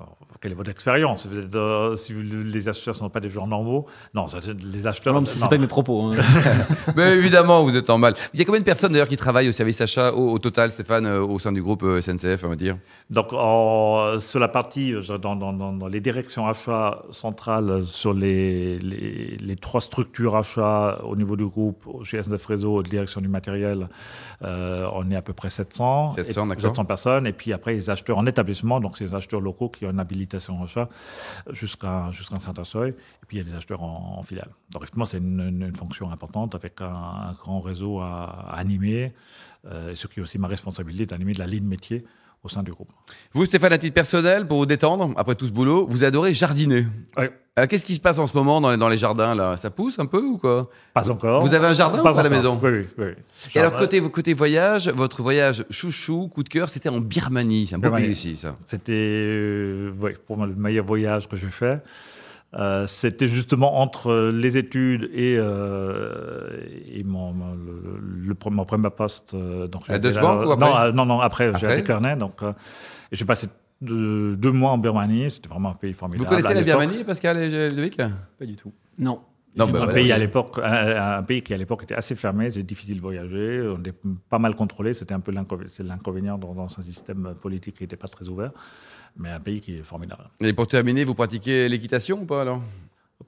alors, 0.00 0.16
quelle 0.40 0.52
est 0.52 0.54
votre 0.54 0.70
expérience? 0.70 1.26
Vous 1.26 1.38
êtes, 1.38 1.54
euh, 1.54 1.94
si 1.96 2.12
vous- 2.14 2.22
les 2.22 2.68
acheteurs 2.68 2.94
ne 2.94 2.98
sont 2.98 3.08
pas 3.10 3.20
des 3.20 3.28
gens 3.28 3.46
normaux, 3.46 3.86
non, 4.14 4.26
ça, 4.26 4.38
les 4.72 4.86
acheteurs. 4.86 5.12
Non, 5.14 5.20
mais 5.20 5.28
non. 5.40 5.48
pas 5.48 5.58
mes 5.58 5.66
propos. 5.66 6.02
hein. 6.02 6.12
Mais 6.96 7.12
évidemment, 7.16 7.62
vous 7.62 7.76
êtes 7.76 7.90
en 7.90 7.98
mal. 7.98 8.14
Il 8.32 8.40
y 8.40 8.42
a 8.42 8.46
combien 8.46 8.60
de 8.60 8.64
personnes 8.64 8.92
d'ailleurs 8.92 9.08
qui 9.08 9.16
travaillent 9.18 9.48
au 9.48 9.52
service 9.52 9.80
achat 9.80 10.12
au, 10.14 10.30
au 10.32 10.38
total, 10.38 10.70
Stéphane, 10.70 11.04
euh, 11.06 11.20
au 11.22 11.38
sein 11.38 11.52
du 11.52 11.62
groupe 11.62 11.82
euh, 11.82 12.00
SNCF, 12.00 12.44
on 12.44 12.48
va 12.48 12.56
dire? 12.56 12.76
Donc, 13.10 13.32
en- 13.32 14.18
sur 14.18 14.40
la 14.40 14.48
partie, 14.48 14.94
dans, 15.20 15.36
dans- 15.36 15.52
dans- 15.52 15.72
dans 15.72 15.86
les 15.88 16.00
directions 16.00 16.46
achats 16.48 17.02
centrales, 17.10 17.82
sur 17.84 18.14
les, 18.14 18.78
les, 18.78 19.36
les 19.38 19.56
trois 19.56 19.80
structures 19.80 20.36
achats 20.36 21.00
au 21.04 21.16
niveau 21.16 21.36
du 21.36 21.46
groupe, 21.46 21.84
chez 22.04 22.22
SNF 22.22 22.46
Réseau, 22.46 22.82
direction 22.82 23.20
du 23.20 23.28
matériel, 23.28 23.88
euh, 24.42 24.86
on 24.94 25.10
est 25.10 25.16
à 25.16 25.22
peu 25.22 25.32
près 25.34 25.50
700. 25.50 26.14
700, 26.14 26.46
Et- 26.46 26.48
d'accord. 26.48 26.70
700 26.70 26.84
personnes. 26.86 27.26
Et 27.26 27.32
puis 27.32 27.52
après, 27.52 27.74
les 27.74 27.90
acheteurs 27.90 28.18
en 28.18 28.26
établissement, 28.26 28.80
donc 28.80 28.96
c'est 28.96 29.04
les 29.04 29.14
acheteurs 29.14 29.40
locaux 29.40 29.68
qui 29.68 29.84
ont 29.86 29.89
une 29.90 30.00
habilitation 30.00 30.62
achat 30.62 30.88
jusqu'à 31.50 32.10
jusqu'à 32.10 32.36
un 32.36 32.40
certain 32.40 32.64
seuil. 32.64 32.90
Et 32.90 33.26
puis 33.26 33.36
il 33.36 33.38
y 33.38 33.42
a 33.46 33.50
des 33.50 33.54
acheteurs 33.56 33.82
en, 33.82 34.16
en 34.18 34.22
filiale. 34.22 34.50
Donc 34.70 34.82
effectivement, 34.82 35.04
c'est 35.04 35.18
une, 35.18 35.40
une- 35.40 35.62
une 35.68 35.76
fonction 35.76 36.10
importante 36.10 36.54
avec 36.54 36.80
un, 36.80 36.86
un 37.30 37.32
grand 37.32 37.60
réseau 37.60 38.00
à, 38.00 38.24
à 38.50 38.58
animer, 38.58 39.12
euh, 39.66 39.94
ce 39.94 40.06
qui 40.06 40.20
est 40.20 40.22
aussi 40.22 40.38
ma 40.38 40.48
responsabilité 40.48 41.06
d'animer 41.06 41.32
de 41.32 41.38
la 41.38 41.46
ligne 41.46 41.66
métier 41.66 42.04
au 42.42 42.48
sein 42.48 42.62
du 42.62 42.70
groupe. 42.72 42.90
Vous, 43.34 43.44
Stéphane, 43.44 43.72
à 43.74 43.78
titre 43.78 43.92
personnel, 43.94 44.46
pour 44.48 44.56
vous 44.58 44.66
détendre, 44.66 45.12
après 45.16 45.34
tout 45.34 45.44
ce 45.46 45.52
boulot, 45.52 45.86
vous 45.90 46.04
adorez 46.04 46.32
jardiner. 46.32 46.86
Oui. 47.18 47.26
Alors, 47.60 47.68
qu'est-ce 47.68 47.84
qui 47.84 47.94
se 47.94 48.00
passe 48.00 48.18
en 48.18 48.26
ce 48.26 48.34
moment 48.34 48.58
dans 48.62 48.70
les, 48.70 48.78
dans 48.78 48.88
les 48.88 48.96
jardins, 48.96 49.34
là? 49.34 49.58
Ça 49.58 49.68
pousse 49.68 49.98
un 49.98 50.06
peu 50.06 50.22
ou 50.22 50.38
quoi? 50.38 50.70
Pas 50.94 51.10
encore. 51.10 51.42
Vous 51.42 51.52
avez 51.52 51.66
un 51.66 51.74
jardin 51.74 52.02
Pas 52.02 52.10
ou 52.10 52.14
pas 52.14 52.20
à 52.20 52.22
la 52.22 52.30
maison? 52.30 52.58
Oui, 52.62 52.70
oui, 52.70 52.86
oui. 52.96 53.06
Et 53.54 53.58
alors, 53.58 53.74
côté, 53.74 54.00
côté 54.00 54.32
voyage, 54.32 54.88
votre 54.88 55.20
voyage 55.20 55.66
chouchou, 55.68 56.28
coup 56.28 56.42
de 56.42 56.48
cœur, 56.48 56.70
c'était 56.70 56.88
en 56.88 57.00
Birmanie. 57.00 57.66
C'est 57.66 57.74
un 57.74 57.78
Birmanie. 57.78 58.04
pays 58.06 58.12
aussi, 58.12 58.36
ça. 58.36 58.56
C'était 58.66 58.92
euh, 58.94 59.92
ouais, 60.00 60.16
pour 60.26 60.38
moi 60.38 60.46
le 60.46 60.54
meilleur 60.54 60.86
voyage 60.86 61.28
que 61.28 61.36
j'ai 61.36 61.50
fait. 61.50 61.82
Euh, 62.54 62.86
C'était 62.86 63.26
justement 63.26 63.80
entre 63.82 64.30
les 64.32 64.56
études 64.56 65.10
et, 65.12 65.36
euh, 65.38 66.48
et 66.90 67.04
mon, 67.04 67.32
mon- 67.32 67.54
le, 67.54 68.26
le, 68.26 68.50
mon 68.50 68.64
premier 68.64 68.88
poste. 68.90 69.34
euh, 69.34 69.66
donc 69.68 69.82
j'ai 69.86 69.92
À 69.92 69.98
Deutsche 69.98 70.18
Bank 70.18 70.46
ou 70.46 70.50
après 70.52 70.66
non, 70.70 70.76
euh, 70.78 70.92
non, 70.92 71.04
non, 71.04 71.20
après, 71.20 71.52
j'ai 71.58 71.66
Après 71.66 71.72
été 71.78 71.84
Kernet. 71.86 72.16
Donc, 72.16 72.42
euh, 72.42 72.52
j'ai 73.12 73.24
passé 73.26 73.48
deux, 73.80 74.36
deux 74.36 74.52
mois 74.52 74.70
en 74.72 74.78
Birmanie. 74.78 75.30
C'était 75.30 75.48
vraiment 75.48 75.70
un 75.70 75.74
pays 75.74 75.92
Vous 75.92 75.98
formidable. 75.98 76.28
connaissez 76.28 76.48
à 76.48 76.54
la. 76.54 76.62
Birmanie, 76.62 77.04
Pascal 77.04 77.38
et 77.38 77.68
Ludovic 77.68 77.96
Pas 77.96 78.46
du 78.46 78.56
tout. 78.56 78.72
Non. 78.98 79.20
Non, 79.56 79.64
un, 79.64 79.72
bah, 79.72 79.78
voilà, 79.78 79.92
pays 79.94 80.04
oui. 80.04 80.12
à 80.12 80.18
l'époque, 80.18 80.60
un, 80.62 81.16
un 81.18 81.22
pays 81.24 81.42
qui 81.42 81.52
à 81.52 81.56
l'époque 81.56 81.82
était 81.82 81.96
assez 81.96 82.14
fermé, 82.14 82.52
c'est 82.52 82.62
difficile 82.62 82.94
de 82.98 83.00
voyager, 83.00 83.60
on 83.76 83.80
était 83.80 83.94
pas 84.28 84.38
mal 84.38 84.54
contrôlé, 84.54 84.94
c'était 84.94 85.12
un 85.12 85.18
peu 85.18 85.32
l'inconvénient 85.32 86.38
dans, 86.38 86.54
dans 86.54 86.66
un 86.78 86.82
système 86.82 87.34
politique 87.40 87.74
qui 87.78 87.82
n'était 87.82 87.96
pas 87.96 88.06
très 88.06 88.28
ouvert, 88.28 88.52
mais 89.16 89.28
un 89.28 89.40
pays 89.40 89.60
qui 89.60 89.78
est 89.78 89.82
formidable. 89.82 90.22
Et 90.40 90.52
pour 90.52 90.68
terminer, 90.68 91.02
vous 91.02 91.14
pratiquez 91.16 91.68
l'équitation 91.68 92.20
ou 92.22 92.26
pas 92.26 92.42
alors? 92.42 92.62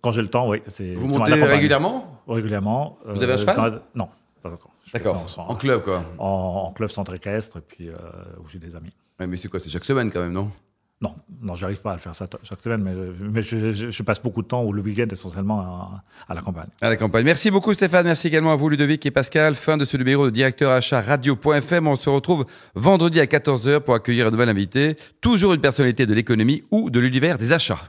Quand 0.01 0.13
j'ai 0.13 0.23
le 0.23 0.29
temps, 0.29 0.49
oui. 0.49 0.63
Vous 0.95 1.09
montez 1.09 1.33
régulièrement? 1.35 2.21
Régulièrement. 2.29 2.99
Vous 3.05 3.21
avez 3.21 3.33
un 3.33 3.37
cheval? 3.37 3.57
dans- 3.73 4.05
Non, 4.05 4.09
pas 4.45 4.53
encore. 4.53 4.71
D'accord, 4.95 5.27
En, 5.39 5.43
en 5.51 5.55
club 5.57 5.83
quoi. 5.83 6.05
en- 6.19 6.67
en 6.69 6.73
club 6.73 6.91
centre 6.91 7.15
équestre, 7.15 7.57
et 7.57 7.63
puis 7.63 7.89
euh, 7.89 7.95
où 8.41 8.47
j'ai 8.49 8.61
des 8.61 8.77
amis. 8.77 8.91
Ouais, 9.23 9.27
mais 9.29 9.37
c'est 9.37 9.49
quoi 9.49 9.61
C'est 9.61 9.71
chaque 9.71 9.85
semaine 9.85 10.11
quand 10.11 10.21
même, 10.21 10.33
non? 10.33 10.51
Non, 11.01 11.15
non, 11.41 11.57
j'arrive 11.57 11.81
pas 11.83 11.91
à 11.91 11.95
le 11.95 11.99
faire 12.01 12.15
ça 12.15 12.27
chaque 12.45 12.61
semaine, 12.61 12.81
mais, 12.83 12.93
mais 13.29 13.43
je, 13.43 13.73
je- 13.73 13.91
je 13.91 14.03
passe 14.05 14.23
beaucoup 14.23 14.41
de 14.43 14.47
temps 14.47 14.65
ou 14.65 14.73
le 14.73 14.83
week-end 14.83 15.07
essentiellement 15.11 15.59
à, 15.61 16.05
à 16.29 16.35
la 16.35 16.41
campagne. 16.43 16.69
À 16.81 16.89
la 16.91 16.97
campagne. 16.97 17.25
Merci 17.25 17.51
beaucoup 17.51 17.73
Stéphane, 17.75 18.05
merci 18.07 18.29
également 18.29 18.53
à 18.53 18.57
vous 18.57 18.69
Ludovic 18.69 19.05
et 19.05 19.11
Pascal. 19.11 19.57
Fin 19.57 19.77
de 19.77 19.85
ce 19.85 19.97
numéro 19.97 20.27
de 20.27 20.31
directeur 20.31 20.71
achat 20.71 21.01
radio.fm. 21.01 21.89
On 21.89 21.97
se 21.97 22.09
retrouve 22.09 22.47
vendredi 22.77 23.19
à 23.21 23.25
14h 23.27 23.81
pour 23.81 23.95
accueillir 23.95 24.29
un 24.29 24.31
nouvel 24.31 24.49
invité, 24.49 24.97
toujours 25.21 25.55
une 25.55 25.61
personnalité 25.61 26.07
de 26.07 26.15
l'économie 26.15 26.63
ou 26.71 26.89
de 26.89 27.01
l'univers 27.01 27.37
des 27.37 27.51
achats. 27.51 27.81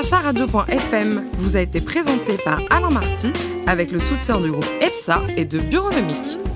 Directeur 0.00 0.20
achat 0.20 0.26
radio.fm 0.26 1.24
vous 1.38 1.56
a 1.56 1.60
été 1.60 1.80
présenté 1.80 2.36
par 2.44 2.60
Alain 2.70 2.90
Marty 2.90 3.32
avec 3.66 3.90
le 3.90 3.98
soutien 3.98 4.40
du 4.40 4.52
groupe 4.52 4.68
EPSA 4.80 5.22
et 5.36 5.44
de 5.44 5.58
Bureaunomique. 5.58 6.47